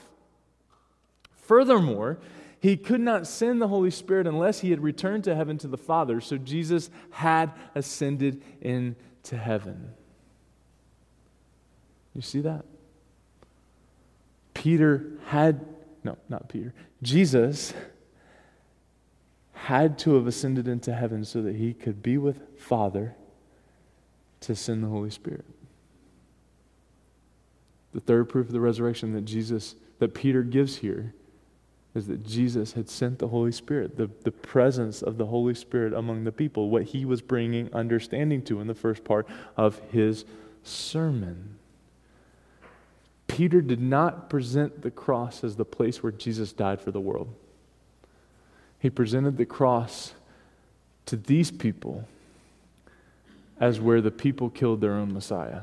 [1.37, 2.19] Furthermore,
[2.65, 5.77] he could not send the Holy Spirit unless he had returned to heaven to the
[5.77, 6.19] Father.
[6.23, 9.91] So Jesus had ascended into heaven.
[12.15, 12.65] You see that?
[14.55, 15.67] Peter had,
[16.05, 16.73] no, not Peter,
[17.03, 17.75] Jesus
[19.53, 23.15] had to have ascended into heaven so that he could be with Father
[24.41, 25.45] to send the Holy Spirit.
[27.93, 31.13] The third proof of the resurrection that Jesus, that Peter gives here
[31.95, 35.93] is that Jesus had sent the Holy Spirit, the, the presence of the Holy Spirit
[35.93, 40.25] among the people, what he was bringing understanding to in the first part of his
[40.65, 41.57] sermon.
[43.29, 47.33] Peter did not present the cross as the place where Jesus died for the world.
[48.79, 50.15] He presented the cross
[51.07, 52.07] to these people
[53.61, 55.61] as where the people killed their own Messiah.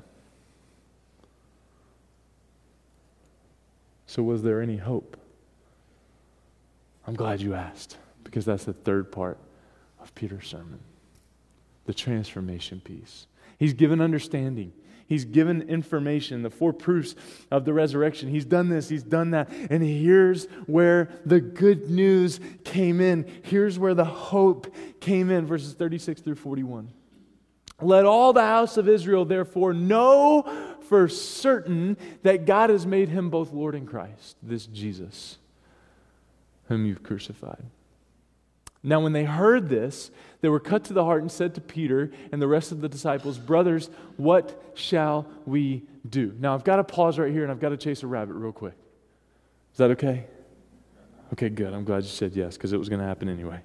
[4.08, 5.21] So, was there any hope?
[7.08, 9.38] I'm glad you asked because that's the third part
[10.00, 10.80] of Peter's sermon
[11.86, 13.26] the transformation piece.
[13.58, 14.72] He's given understanding.
[15.08, 17.16] He's given information, the four proofs
[17.50, 18.30] of the resurrection.
[18.30, 19.50] He's done this, he's done that.
[19.70, 23.30] And here's where the good news came in.
[23.42, 26.94] Here's where the hope came in, verses 36 through 41.
[27.82, 33.30] Let all the house of Israel therefore know for certain that God has made him
[33.30, 35.40] both Lord and Christ, this Jesus
[36.72, 37.66] whom you've crucified.
[38.82, 42.12] Now, when they heard this, they were cut to the heart and said to Peter
[42.32, 46.34] and the rest of the disciples, Brothers, what shall we do?
[46.40, 48.54] Now, I've got to pause right here and I've got to chase a rabbit real
[48.54, 48.74] quick.
[49.74, 50.26] Is that okay?
[51.34, 51.74] Okay, good.
[51.74, 53.60] I'm glad you said yes because it was going to happen anyway.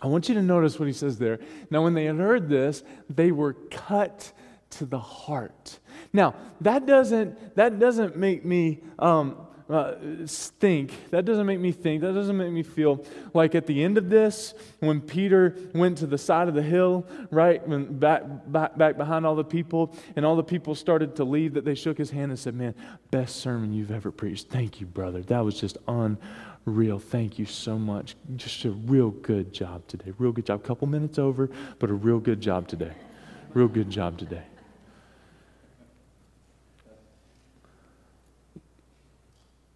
[0.00, 1.38] I want you to notice what he says there.
[1.70, 4.32] Now, when they had heard this, they were cut
[4.70, 5.78] to the heart.
[6.14, 9.36] Now, that doesn't, that doesn't make me um,
[9.68, 11.10] uh, think.
[11.10, 12.02] That doesn't make me think.
[12.02, 16.06] That doesn't make me feel like at the end of this, when Peter went to
[16.06, 20.24] the side of the hill, right, when back, back, back behind all the people, and
[20.24, 22.74] all the people started to leave, that they shook his hand and said, Man,
[23.10, 24.48] best sermon you've ever preached.
[24.48, 25.22] Thank you, brother.
[25.22, 27.00] That was just unreal.
[27.00, 28.14] Thank you so much.
[28.36, 30.12] Just a real good job today.
[30.18, 30.62] Real good job.
[30.62, 31.50] Couple minutes over,
[31.80, 32.92] but a real good job today.
[33.52, 34.42] Real good job today.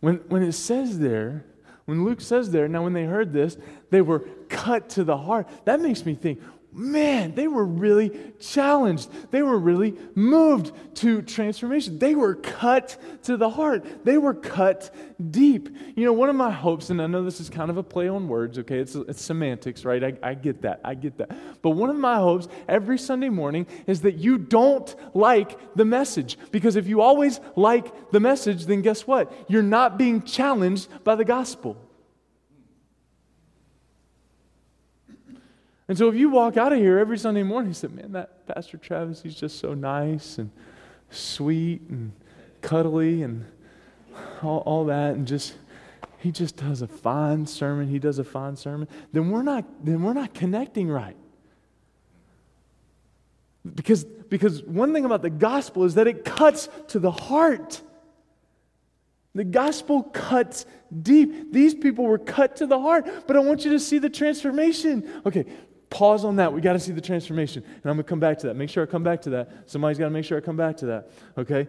[0.01, 1.45] When, when it says there,
[1.85, 3.57] when Luke says there, now when they heard this,
[3.91, 5.49] they were cut to the heart.
[5.65, 6.41] That makes me think,
[6.79, 9.11] man, they were really challenged.
[9.31, 11.99] They were really moved to transformation.
[11.99, 14.05] They were cut to the heart.
[14.05, 14.95] They were cut
[15.31, 15.69] deep.
[15.97, 18.09] You know, one of my hopes, and I know this is kind of a play
[18.09, 18.79] on words, okay?
[18.79, 20.03] It's, it's semantics, right?
[20.03, 20.81] I, I get that.
[20.85, 21.37] I get that.
[21.61, 26.39] But one of my hopes every Sunday morning is that you don't like the message.
[26.53, 29.33] Because if you always like the message, then guess what?
[29.49, 31.77] You're not being challenged by the gospel.
[35.89, 38.47] And so if you walk out of here every Sunday morning, you say, man, that
[38.47, 40.51] Pastor Travis, he's just so nice and
[41.11, 42.13] sweet and
[42.61, 43.47] cuddly and
[44.43, 45.55] all, all that, and just
[46.19, 50.03] he just does a fine sermon, he does a fine sermon, then we're not, then
[50.03, 51.17] we're not connecting right.
[53.75, 57.81] Because, because one thing about the gospel is that it cuts to the heart.
[59.35, 60.67] The gospel cuts
[61.03, 61.53] deep.
[61.53, 65.09] These people were cut to the heart, but I want you to see the transformation.
[65.25, 65.47] Okay,
[65.91, 66.53] Pause on that.
[66.53, 67.63] We got to see the transformation.
[67.65, 68.55] And I'm going to come back to that.
[68.55, 69.51] Make sure I come back to that.
[69.67, 71.11] Somebody's got to make sure I come back to that.
[71.39, 71.69] Okay?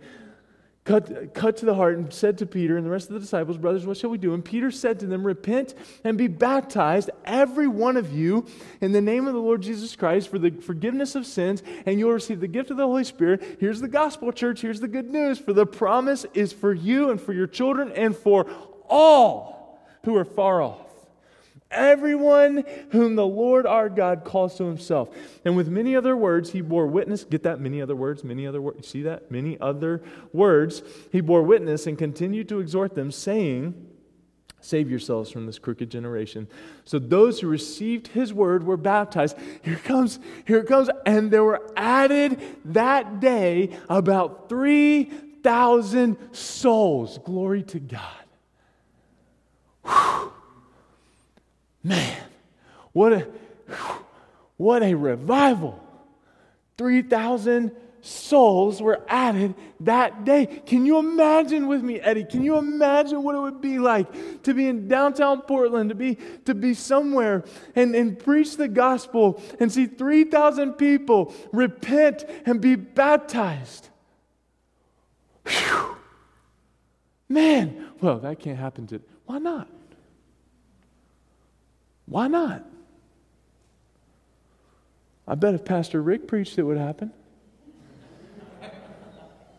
[0.84, 3.58] Cut, cut to the heart and said to Peter and the rest of the disciples,
[3.58, 4.34] Brothers, what shall we do?
[4.34, 8.46] And Peter said to them, Repent and be baptized, every one of you,
[8.82, 12.14] in the name of the Lord Jesus Christ for the forgiveness of sins, and you'll
[12.14, 13.58] receive the gift of the Holy Spirit.
[13.60, 14.62] Here's the gospel, church.
[14.62, 15.38] Here's the good news.
[15.38, 18.48] For the promise is for you and for your children and for
[18.90, 20.89] all who are far off
[21.72, 25.10] Everyone whom the Lord our God calls to himself.
[25.46, 27.24] And with many other words, he bore witness.
[27.24, 27.60] Get that?
[27.60, 28.88] Many other words, many other words.
[28.88, 29.30] See that?
[29.30, 30.02] Many other
[30.34, 30.82] words.
[31.12, 33.90] He bore witness and continued to exhort them, saying,
[34.62, 36.48] Save yourselves from this crooked generation.
[36.84, 39.38] So those who received his word were baptized.
[39.62, 40.90] Here comes, here it comes.
[41.06, 47.20] And there were added that day about 3,000 souls.
[47.20, 48.02] Glory to God.
[51.84, 52.18] Man,
[52.92, 53.28] what a,
[54.58, 55.82] what a revival.
[56.78, 60.46] 3,000 souls were added that day.
[60.46, 62.24] Can you imagine with me, Eddie?
[62.24, 66.18] Can you imagine what it would be like to be in downtown Portland, to be,
[66.46, 67.44] to be somewhere
[67.76, 73.90] and, and preach the gospel and see 3,000 people repent and be baptized?
[75.46, 75.98] Whew.
[77.28, 79.02] Man, well, that can't happen to.
[79.26, 79.68] Why not?
[82.10, 82.66] Why not?
[85.28, 87.14] I bet if Pastor Rick preached, it would happen.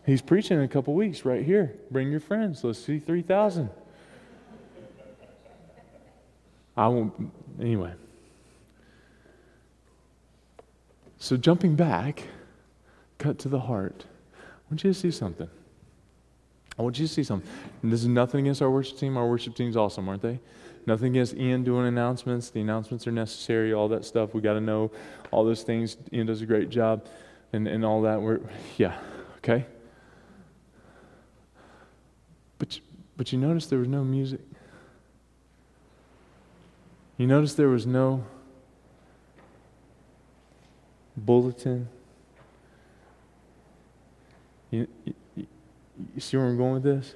[0.05, 1.75] He's preaching in a couple weeks right here.
[1.89, 2.63] Bring your friends.
[2.63, 3.69] Let's see 3,000.
[6.75, 7.93] I won't, anyway.
[11.17, 12.23] So, jumping back,
[13.17, 14.05] cut to the heart.
[14.35, 15.49] I want you to see something.
[16.77, 17.49] I want you to see something.
[17.83, 19.15] And this is nothing against our worship team.
[19.15, 20.39] Our worship team's awesome, aren't they?
[20.85, 22.49] Nothing against Ian doing announcements.
[22.49, 24.33] The announcements are necessary, all that stuff.
[24.33, 24.91] We got to know
[25.29, 25.97] all those things.
[26.11, 27.05] Ian does a great job
[27.53, 28.21] and, and all that.
[28.21, 28.39] We're,
[28.77, 28.97] yeah,
[29.37, 29.65] okay?
[32.57, 32.79] But,
[33.17, 34.41] but you notice there was no music.
[37.17, 38.23] You notice there was no
[41.15, 41.87] bulletin.
[44.71, 45.13] You, you,
[46.15, 47.13] you see where I'm going with this?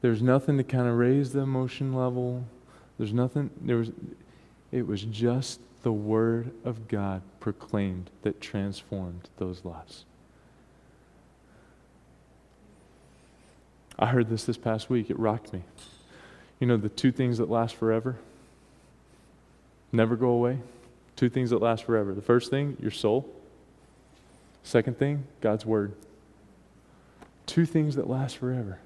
[0.00, 2.44] There's nothing to kind of raise the emotion level.
[2.98, 3.90] There's nothing, there was,
[4.72, 10.04] it was just the Word of God proclaimed that transformed those lives.
[13.98, 15.10] I heard this this past week.
[15.10, 15.62] It rocked me.
[16.58, 18.16] You know, the two things that last forever,
[19.92, 20.58] never go away.
[21.16, 22.14] Two things that last forever.
[22.14, 23.28] The first thing, your soul.
[24.62, 25.92] Second thing, God's Word.
[27.44, 28.78] Two things that last forever.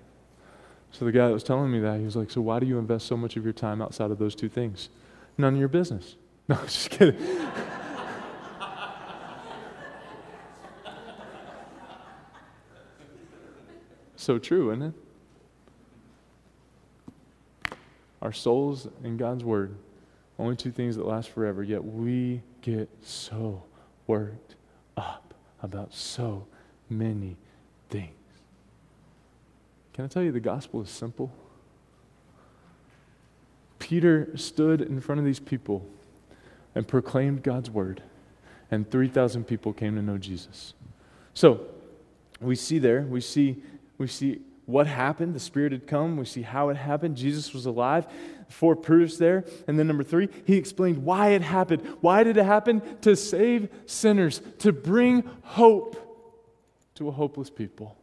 [0.95, 2.79] So the guy that was telling me that, he was like, So why do you
[2.79, 4.91] invest so much of your time outside of those two things?
[5.37, 6.15] None of your business.
[6.47, 7.17] No, I was just kidding.
[14.17, 14.93] so true, isn't it?
[18.21, 19.75] Our souls and God's Word,
[20.39, 23.63] only two things that last forever, yet we get so
[24.07, 24.57] worked
[24.99, 26.47] up about so
[26.91, 27.39] many
[27.89, 28.24] things.
[29.95, 31.33] Can I tell you the gospel is simple?
[33.79, 35.87] Peter stood in front of these people
[36.75, 38.03] and proclaimed God's word,
[38.71, 40.75] and 3,000 people came to know Jesus.
[41.33, 41.67] So,
[42.41, 43.63] we see there, we see,
[43.97, 45.35] we see what happened.
[45.35, 46.17] The Spirit had come.
[46.17, 47.17] We see how it happened.
[47.17, 48.07] Jesus was alive.
[48.49, 49.45] Four proofs there.
[49.69, 51.83] And then number three, he explained why it happened.
[52.01, 52.83] Why did it happen?
[53.03, 56.01] To save sinners, to bring hope
[56.97, 57.97] to a hopeless people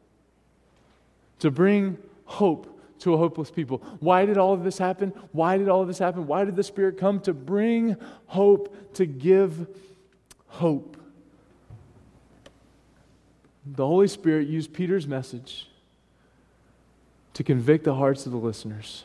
[1.41, 3.79] to bring hope to a hopeless people.
[3.99, 5.09] Why did all of this happen?
[5.31, 6.27] Why did all of this happen?
[6.27, 7.19] Why did the Spirit come?
[7.21, 9.67] To bring hope, to give
[10.47, 10.97] hope.
[13.65, 15.67] The Holy Spirit used Peter's message
[17.33, 19.03] to convict the hearts of the listeners.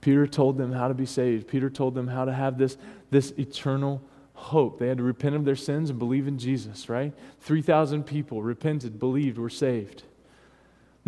[0.00, 1.48] Peter told them how to be saved.
[1.48, 2.76] Peter told them how to have this,
[3.10, 4.02] this eternal
[4.34, 4.78] hope.
[4.78, 7.12] They had to repent of their sins and believe in Jesus, right?
[7.40, 10.04] 3,000 people repented, believed, were saved.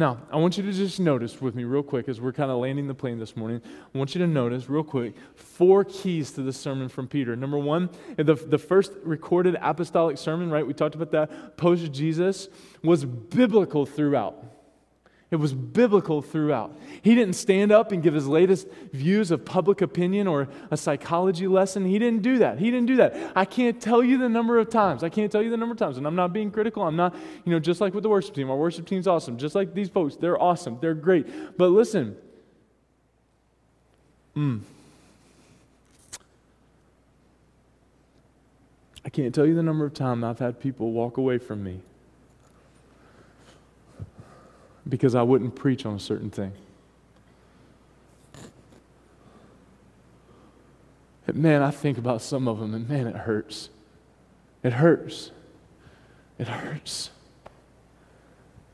[0.01, 2.57] Now, I want you to just notice with me, real quick, as we're kind of
[2.57, 3.61] landing the plane this morning.
[3.95, 7.37] I want you to notice, real quick, four keys to the sermon from Peter.
[7.37, 10.67] Number one, the, the first recorded apostolic sermon, right?
[10.67, 12.49] We talked about that post Jesus,
[12.83, 14.43] was biblical throughout.
[15.31, 16.77] It was biblical throughout.
[17.03, 21.47] He didn't stand up and give his latest views of public opinion or a psychology
[21.47, 21.85] lesson.
[21.85, 22.59] He didn't do that.
[22.59, 23.33] He didn't do that.
[23.37, 25.05] I can't tell you the number of times.
[25.05, 25.99] I can't tell you the number of times.
[25.99, 26.83] And I'm not being critical.
[26.83, 27.15] I'm not,
[27.45, 28.51] you know, just like with the worship team.
[28.51, 29.39] Our worship team's awesome.
[29.39, 30.79] Just like these folks, they're awesome.
[30.81, 31.57] They're great.
[31.57, 32.17] But listen,
[34.37, 34.61] mm,
[39.05, 41.83] I can't tell you the number of times I've had people walk away from me
[44.91, 46.53] because I wouldn't preach on a certain thing.
[51.27, 53.71] And man, I think about some of them, and man, it hurts.
[54.63, 55.31] It hurts.
[56.39, 57.11] It hurts.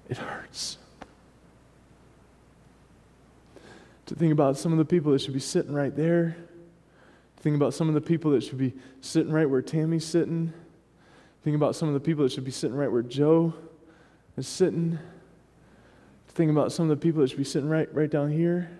[0.08, 0.78] It hurts.
[4.06, 6.36] To think about some of the people that should be sitting right there.
[7.36, 10.52] To think about some of the people that should be sitting right where Tammy's sitting.
[11.42, 13.52] Think about some of the people that should be sitting right where Joe
[14.36, 14.98] is sitting
[16.36, 18.70] think about some of the people that should be sitting right, right down here.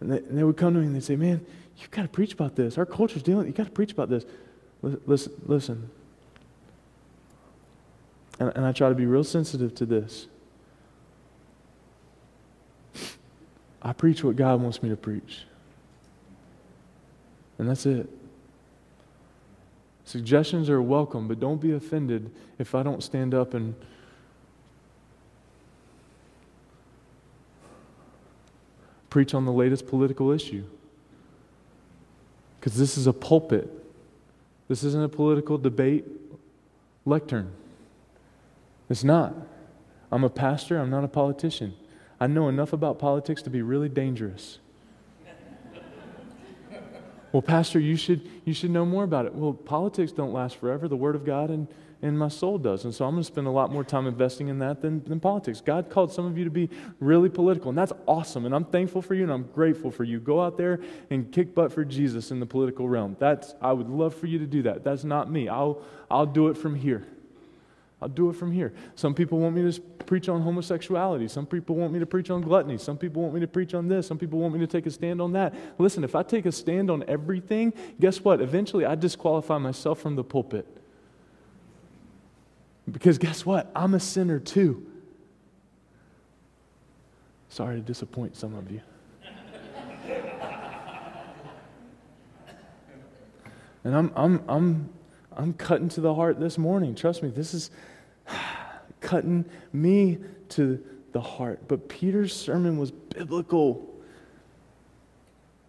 [0.00, 1.44] And they, and they would come to me and they'd say, Man,
[1.78, 2.76] you've got to preach about this.
[2.76, 4.24] Our culture's dealing, you've got to preach about this.
[4.82, 5.90] Listen, listen.
[8.38, 10.26] And, and I try to be real sensitive to this.
[13.80, 15.44] I preach what God wants me to preach.
[17.58, 18.08] And that's it.
[20.04, 23.74] Suggestions are welcome, but don't be offended if I don't stand up and
[29.14, 30.64] preach on the latest political issue.
[32.58, 33.70] Because this is a pulpit.
[34.66, 36.04] This isn't a political debate
[37.06, 37.52] lectern.
[38.90, 39.32] It's not.
[40.10, 41.74] I'm a pastor, I'm not a politician.
[42.18, 44.58] I know enough about politics to be really dangerous.
[47.34, 49.34] Well, Pastor, you should, you should know more about it.
[49.34, 50.86] Well, politics don't last forever.
[50.86, 51.66] The Word of God and,
[52.00, 52.84] and my soul does.
[52.84, 55.18] And so I'm going to spend a lot more time investing in that than, than
[55.18, 55.60] politics.
[55.60, 56.70] God called some of you to be
[57.00, 58.46] really political, and that's awesome.
[58.46, 60.20] And I'm thankful for you, and I'm grateful for you.
[60.20, 60.78] Go out there
[61.10, 63.16] and kick butt for Jesus in the political realm.
[63.18, 64.84] That's, I would love for you to do that.
[64.84, 65.48] That's not me.
[65.48, 67.04] I'll, I'll do it from here.
[68.04, 68.74] I'll do it from here.
[68.96, 71.26] Some people want me to preach on homosexuality.
[71.26, 72.76] Some people want me to preach on gluttony.
[72.76, 74.06] Some people want me to preach on this.
[74.06, 75.54] Some people want me to take a stand on that.
[75.78, 78.42] Listen, if I take a stand on everything, guess what?
[78.42, 80.66] Eventually I disqualify myself from the pulpit.
[82.92, 83.70] Because guess what?
[83.74, 84.86] I'm a sinner too.
[87.48, 88.82] Sorry to disappoint some of you.
[93.82, 94.90] and I'm, I'm, I'm,
[95.36, 96.94] I'm cutting to the heart this morning.
[96.94, 97.70] Trust me, this is
[99.04, 100.18] cutting me
[100.50, 100.82] to
[101.12, 101.68] the heart.
[101.68, 103.93] But Peter's sermon was biblical.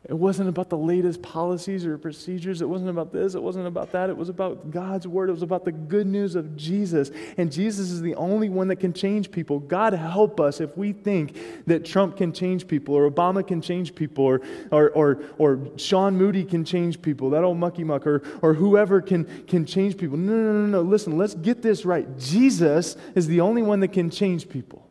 [0.07, 2.61] It wasn't about the latest policies or procedures.
[2.61, 3.33] It wasn't about this.
[3.33, 4.11] It wasn't about that.
[4.11, 5.29] It was about God's word.
[5.29, 7.09] It was about the good news of Jesus.
[7.37, 9.59] And Jesus is the only one that can change people.
[9.59, 13.95] God help us if we think that Trump can change people or Obama can change
[13.95, 18.21] people or, or, or, or Sean Moody can change people, that old mucky muck, or,
[18.43, 20.17] or whoever can, can change people.
[20.17, 20.81] No, no, no, no.
[20.81, 22.05] Listen, let's get this right.
[22.19, 24.87] Jesus is the only one that can change people.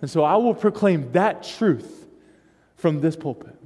[0.00, 2.08] And so I will proclaim that truth
[2.76, 3.58] from this pulpit.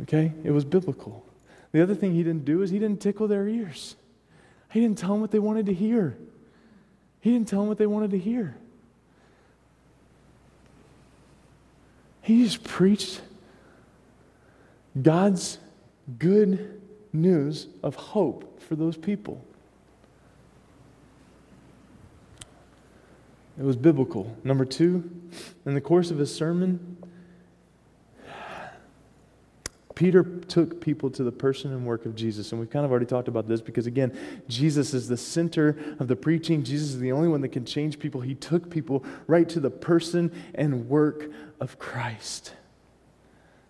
[0.00, 0.32] Okay?
[0.42, 1.24] It was biblical.
[1.72, 3.96] The other thing he didn't do is he didn't tickle their ears.
[4.70, 6.16] He didn't tell them what they wanted to hear.
[7.20, 8.56] He didn't tell them what they wanted to hear.
[12.22, 13.20] He just preached
[15.00, 15.58] God's
[16.18, 16.80] good
[17.12, 19.44] news of hope for those people.
[23.58, 24.34] It was biblical.
[24.44, 25.10] Number two,
[25.66, 26.91] in the course of his sermon,
[30.02, 32.50] Peter took people to the person and work of Jesus.
[32.50, 34.12] And we've kind of already talked about this because, again,
[34.48, 36.64] Jesus is the center of the preaching.
[36.64, 38.20] Jesus is the only one that can change people.
[38.20, 41.30] He took people right to the person and work
[41.60, 42.52] of Christ.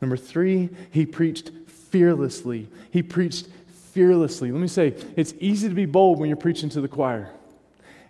[0.00, 2.66] Number three, he preached fearlessly.
[2.90, 3.48] He preached
[3.92, 4.50] fearlessly.
[4.52, 7.30] Let me say, it's easy to be bold when you're preaching to the choir.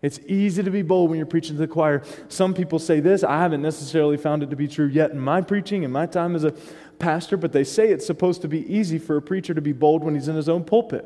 [0.01, 2.03] It's easy to be bold when you're preaching to the choir.
[2.29, 3.23] Some people say this.
[3.23, 6.35] I haven't necessarily found it to be true yet in my preaching, in my time
[6.35, 6.55] as a
[7.03, 10.03] pastor, but they say it's supposed to be easy for a preacher to be bold
[10.03, 11.05] when he's in his own pulpit.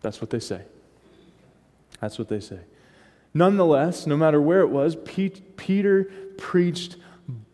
[0.00, 0.62] That's what they say.
[2.00, 2.60] That's what they say.
[3.34, 6.04] Nonetheless, no matter where it was, Peter
[6.38, 6.96] preached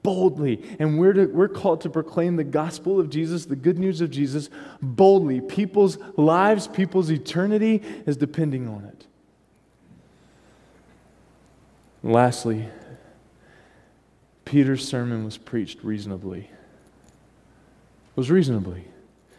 [0.02, 0.62] boldly.
[0.78, 4.10] And we're, to, we're called to proclaim the gospel of Jesus, the good news of
[4.10, 4.48] Jesus,
[4.80, 5.40] boldly.
[5.40, 9.06] People's lives, people's eternity is depending on it.
[12.02, 12.68] And lastly,
[14.52, 16.40] Peter's sermon was preached reasonably.
[16.40, 18.84] It was reasonably.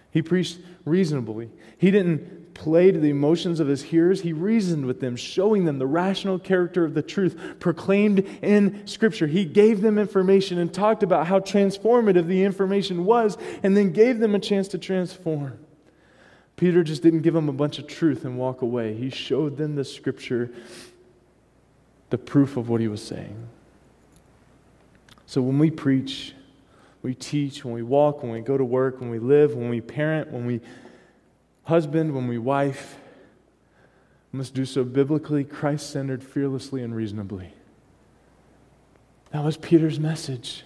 [0.09, 1.51] He preached reasonably.
[1.77, 5.77] He didn't play to the emotions of his hearers, he reasoned with them, showing them
[5.77, 9.27] the rational character of the truth proclaimed in Scripture.
[9.27, 14.17] He gave them information and talked about how transformative the information was, and then gave
[14.17, 15.59] them a chance to transform.
[16.55, 18.95] Peter just didn't give them a bunch of truth and walk away.
[18.95, 20.49] He showed them the Scripture,
[22.09, 23.47] the proof of what he was saying.
[25.33, 26.35] So when we preach,
[27.01, 29.81] we teach, when we walk, when we go to work, when we live, when we
[29.81, 30.61] parent, when we
[31.63, 32.99] husband, when we wife,
[34.31, 37.51] must do so biblically, Christ centered, fearlessly, and reasonably.
[39.31, 40.65] That was Peter's message.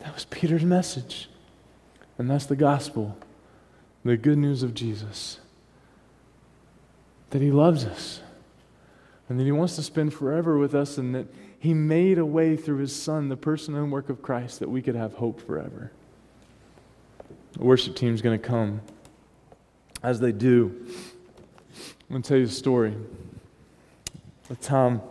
[0.00, 1.30] That was Peter's message.
[2.18, 3.16] And that's the gospel,
[4.04, 5.40] the good news of Jesus.
[7.30, 8.20] That he loves us,
[9.30, 11.26] and that he wants to spend forever with us, and that
[11.66, 14.80] he made a way through his son, the person and work of Christ, that we
[14.80, 15.90] could have hope forever.
[17.54, 18.82] The worship team is going to come
[20.00, 20.86] as they do.
[21.74, 22.94] I'm going to tell you a story.
[24.48, 25.02] The time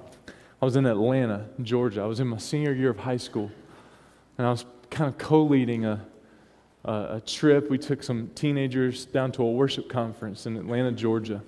[0.62, 3.51] I was in Atlanta, Georgia, I was in my senior year of high school,
[4.38, 6.06] and I was kind of co leading a,
[6.86, 7.70] a, a, trip.
[7.70, 11.41] We took some teenagers down to a worship conference in Atlanta, Georgia.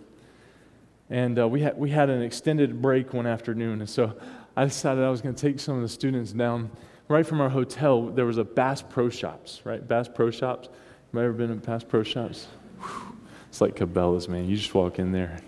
[1.10, 3.80] And uh, we, had, we had an extended break one afternoon.
[3.80, 4.14] And so
[4.58, 6.72] I decided I was going to take some of the students down
[7.08, 8.08] right from our hotel.
[8.08, 9.88] There was a Bass Pro Shops, right?
[9.88, 10.68] Bass Pro Shops.
[11.14, 12.48] You ever been in Bass Pro Shops?
[12.82, 13.18] Whew.
[13.50, 14.50] It's like Cabela's, man.
[14.50, 15.40] You just walk in there.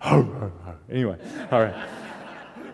[0.88, 1.18] anyway,
[1.50, 1.74] all right.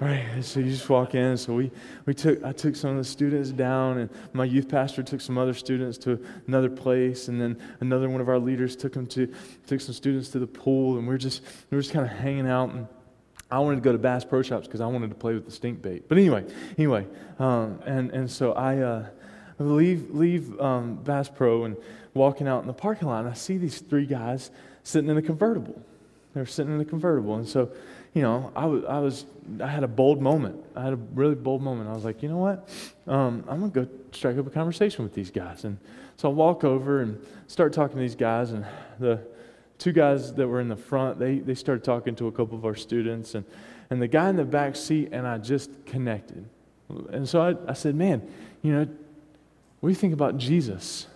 [0.02, 1.38] All right, so you just walk in.
[1.38, 1.70] So we,
[2.04, 5.38] we took, I took some of the students down, and my youth pastor took some
[5.38, 9.32] other students to another place, and then another one of our leaders took them to,
[9.66, 12.46] took some students to the pool, and we are just, we're just kind of hanging
[12.46, 12.70] out.
[12.70, 12.88] And
[13.52, 15.52] I wanted to go to Bass Pro Shops because I wanted to play with the
[15.52, 16.08] stink bait.
[16.08, 16.46] But anyway,
[16.78, 17.06] anyway,
[17.38, 19.06] um, and, and so I uh,
[19.58, 21.76] leave, leave um, Bass Pro and
[22.14, 24.50] walking out in the parking lot, and I see these three guys
[24.84, 25.78] sitting in a convertible.
[26.32, 27.34] They were sitting in a convertible.
[27.36, 27.70] And so,
[28.14, 29.26] you know, I was, I was,
[29.62, 30.56] I had a bold moment.
[30.74, 31.90] I had a really bold moment.
[31.90, 32.70] I was like, you know what?
[33.06, 35.64] Um, I'm going to go strike up a conversation with these guys.
[35.64, 35.76] And
[36.16, 38.64] so I walk over and start talking to these guys, and
[38.98, 39.20] the,
[39.82, 42.64] two guys that were in the front, they, they started talking to a couple of
[42.64, 43.44] our students, and,
[43.90, 46.48] and the guy in the back seat and I just connected.
[47.10, 48.22] And so I, I said, Man,
[48.62, 48.86] you know,
[49.80, 51.08] what do you think about Jesus?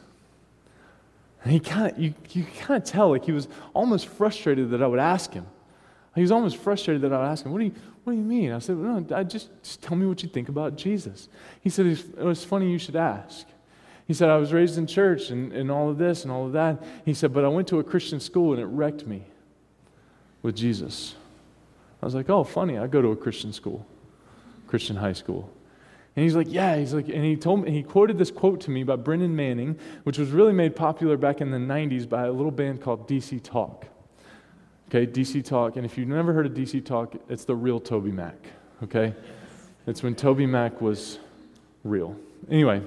[1.45, 4.83] And he kind of, you, you kind of tell, like he was almost frustrated that
[4.83, 5.47] I would ask him.
[6.17, 8.25] He was almost frustrated that I would ask him, What do you, what do you
[8.25, 8.51] mean?
[8.51, 11.29] I said, No, I just, just tell me what you think about Jesus.
[11.61, 13.47] He said, It was funny you should ask.
[14.07, 16.53] He said, I was raised in church and, and all of this and all of
[16.53, 16.83] that.
[17.05, 19.25] He said, but I went to a Christian school and it wrecked me
[20.43, 21.17] with Jesus.
[22.01, 22.79] I was like, oh, funny.
[22.79, 23.85] I go to a Christian school,
[24.69, 25.51] Christian high school.
[26.15, 26.77] And he's like, yeah.
[26.77, 29.79] He's like, and he told me, he quoted this quote to me by Brennan Manning,
[30.05, 33.43] which was really made popular back in the 90s by a little band called DC
[33.43, 33.87] Talk.
[34.89, 35.77] Okay, DC Talk.
[35.77, 38.37] And if you've never heard of DC Talk, it's the real Toby Mac.
[38.85, 39.15] Okay?
[39.87, 41.19] It's when Toby Mac was
[41.83, 42.17] real.
[42.51, 42.83] Anyway,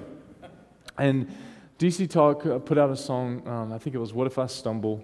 [1.00, 1.34] and
[1.78, 4.46] DC Talk uh, put out a song, um, I think it was What If I
[4.46, 5.02] Stumble,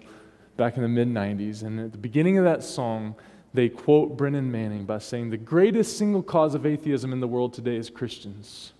[0.57, 1.63] back in the mid 90s.
[1.63, 3.15] And at the beginning of that song,
[3.55, 7.55] they quote Brennan Manning by saying, The greatest single cause of atheism in the world
[7.55, 8.73] today is Christians.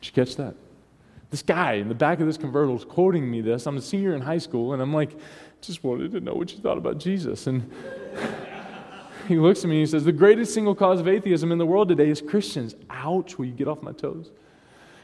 [0.00, 0.54] Did you catch that?
[1.30, 3.66] This guy in the back of this convertible is quoting me this.
[3.66, 5.10] I'm a senior in high school, and I'm like,
[5.60, 7.46] just wanted to know what you thought about Jesus.
[7.46, 7.70] And
[9.28, 11.66] he looks at me and he says, The greatest single cause of atheism in the
[11.66, 12.74] world today is Christians.
[12.90, 14.30] Ouch, will you get off my toes?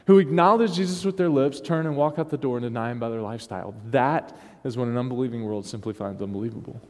[0.05, 2.99] Who acknowledge Jesus with their lips, turn and walk out the door and deny him
[2.99, 3.73] by their lifestyle.
[3.91, 6.81] That is what an unbelieving world simply finds unbelievable.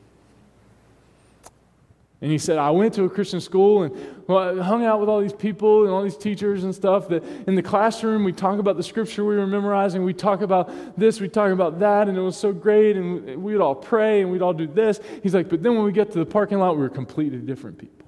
[2.23, 3.93] And he said, I went to a Christian school and
[4.27, 7.09] well, hung out with all these people and all these teachers and stuff.
[7.09, 10.05] That in the classroom, we talk about the scripture we were memorizing.
[10.05, 12.95] We talk about this, we talk about that, and it was so great.
[12.95, 15.01] And we'd all pray and we'd all do this.
[15.21, 17.77] He's like, but then when we get to the parking lot, we were completely different
[17.77, 18.02] people.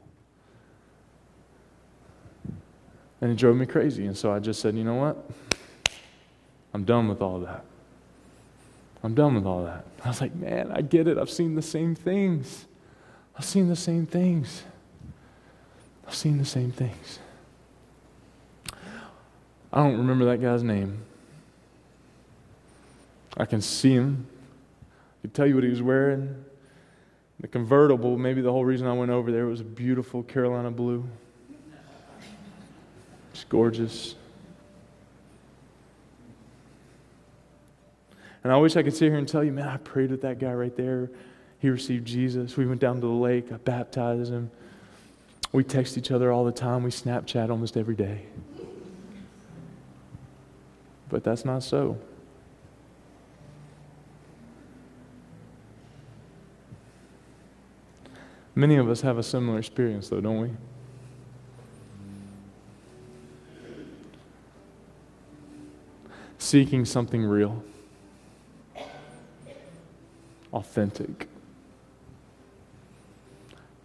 [3.22, 4.05] And it drove me crazy.
[4.05, 5.30] And so I just said, you know what?
[6.74, 7.63] I'm done with all that.
[9.03, 9.86] I'm done with all that.
[10.03, 11.18] I was like, man, I get it.
[11.18, 12.66] I've seen the same things.
[13.38, 14.63] I've seen the same things.
[16.07, 17.20] I've seen the same things.
[19.72, 21.03] I don't remember that guy's name.
[23.38, 24.28] I can see him.
[25.20, 26.45] I can tell you what he was wearing.
[27.39, 31.07] The convertible, maybe the whole reason I went over there was a beautiful Carolina blue.
[33.55, 34.15] Gorgeous.
[38.43, 40.39] And I wish I could sit here and tell you, man, I prayed with that
[40.39, 41.09] guy right there.
[41.59, 42.57] He received Jesus.
[42.57, 43.53] We went down to the lake.
[43.53, 44.51] I baptized him.
[45.53, 46.83] We text each other all the time.
[46.83, 48.23] We Snapchat almost every day.
[51.07, 51.97] But that's not so.
[58.53, 60.49] Many of us have a similar experience, though, don't we?
[66.45, 67.63] Seeking something real,
[70.53, 71.27] authentic.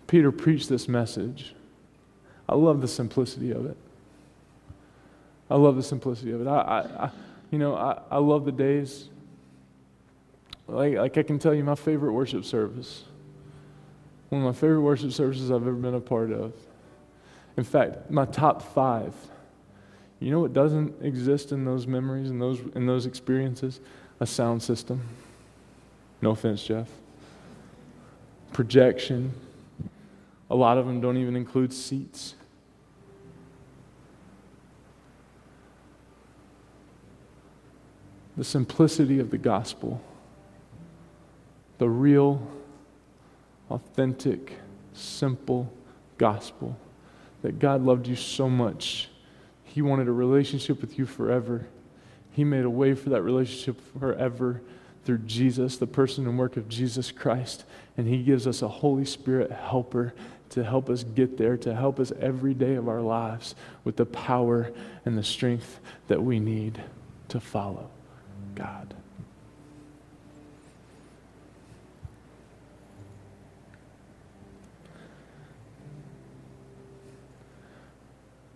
[0.06, 1.54] Peter preached this message.
[2.46, 3.76] I love the simplicity of it.
[5.48, 6.46] I love the simplicity of it.
[6.46, 7.10] I, I, I
[7.50, 9.08] you know, I, I love the days.
[10.68, 13.04] Like, like I can tell you my favorite worship service.
[14.28, 16.52] One of my favorite worship services I've ever been a part of.
[17.56, 19.14] In fact, my top five
[20.20, 23.80] you know what doesn't exist in those memories and those, in those experiences?
[24.20, 25.00] A sound system.
[26.20, 26.88] No offense, Jeff.
[28.52, 29.32] Projection.
[30.50, 32.34] A lot of them don't even include seats.
[38.36, 40.02] The simplicity of the gospel.
[41.78, 42.46] The real,
[43.70, 44.58] authentic,
[44.92, 45.72] simple
[46.18, 46.76] gospel
[47.40, 49.08] that God loved you so much
[49.72, 51.68] he wanted a relationship with you forever.
[52.32, 54.62] He made a way for that relationship forever
[55.04, 57.64] through Jesus, the person and work of Jesus Christ.
[57.96, 60.12] And He gives us a Holy Spirit helper
[60.50, 63.54] to help us get there, to help us every day of our lives
[63.84, 64.72] with the power
[65.04, 66.82] and the strength that we need
[67.28, 67.88] to follow
[68.56, 68.92] God.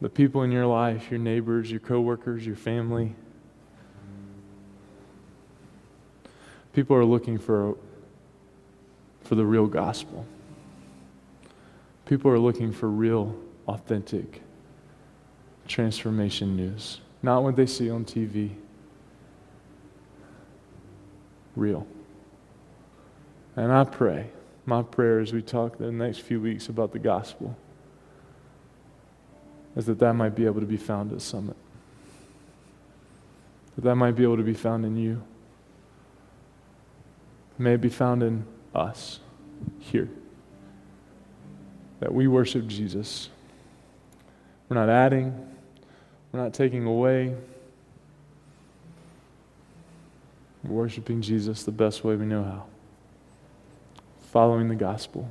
[0.05, 3.14] The people in your life, your neighbors, your coworkers, your family,
[6.74, 7.78] people are looking for,
[9.22, 10.26] for the real gospel.
[12.05, 13.34] People are looking for real,
[13.66, 14.42] authentic
[15.66, 18.50] transformation news, not what they see on TV.
[21.57, 21.86] Real.
[23.57, 24.32] And I pray,
[24.66, 27.57] my prayer as we talk the next few weeks about the gospel,
[29.77, 31.57] is that that might be able to be found at Summit.
[33.75, 35.22] That that might be able to be found in you.
[37.59, 38.45] May it be found in
[38.75, 39.20] us
[39.79, 40.09] here
[42.01, 43.31] that we worship Jesus.
[44.68, 45.33] We're not adding,
[46.33, 47.35] we're not taking away.
[50.62, 52.64] We're worshiping Jesus the best way we know how.
[54.33, 55.31] Following the gospel,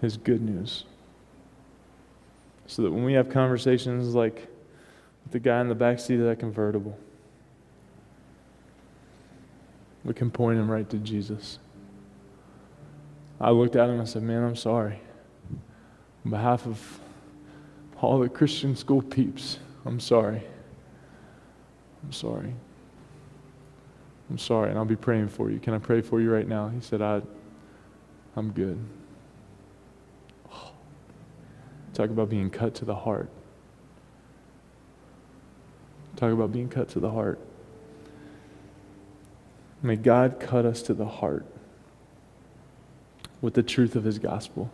[0.00, 0.84] his good news.
[2.68, 4.46] So that when we have conversations like
[5.24, 6.96] with the guy in the back seat of that convertible,
[10.04, 11.58] we can point him right to Jesus.
[13.40, 15.00] I looked at him and said, Man, I'm sorry.
[16.24, 17.00] On behalf of
[18.00, 20.42] all the Christian school peeps, I'm sorry.
[22.04, 22.54] I'm sorry.
[24.28, 25.58] I'm sorry, and I'll be praying for you.
[25.58, 26.68] Can I pray for you right now?
[26.68, 27.22] He said, I,
[28.36, 28.78] I'm good.
[31.94, 33.28] Talk about being cut to the heart.
[36.16, 37.38] Talk about being cut to the heart.
[39.82, 41.46] May God cut us to the heart
[43.40, 44.70] with the truth of his gospel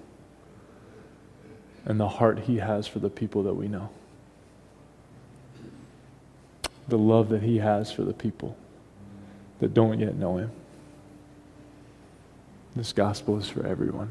[1.85, 3.91] and the heart he has for the people that we know.
[6.89, 8.57] The love that he has for the people
[9.61, 10.51] that don't yet know him.
[12.75, 14.11] This gospel is for everyone.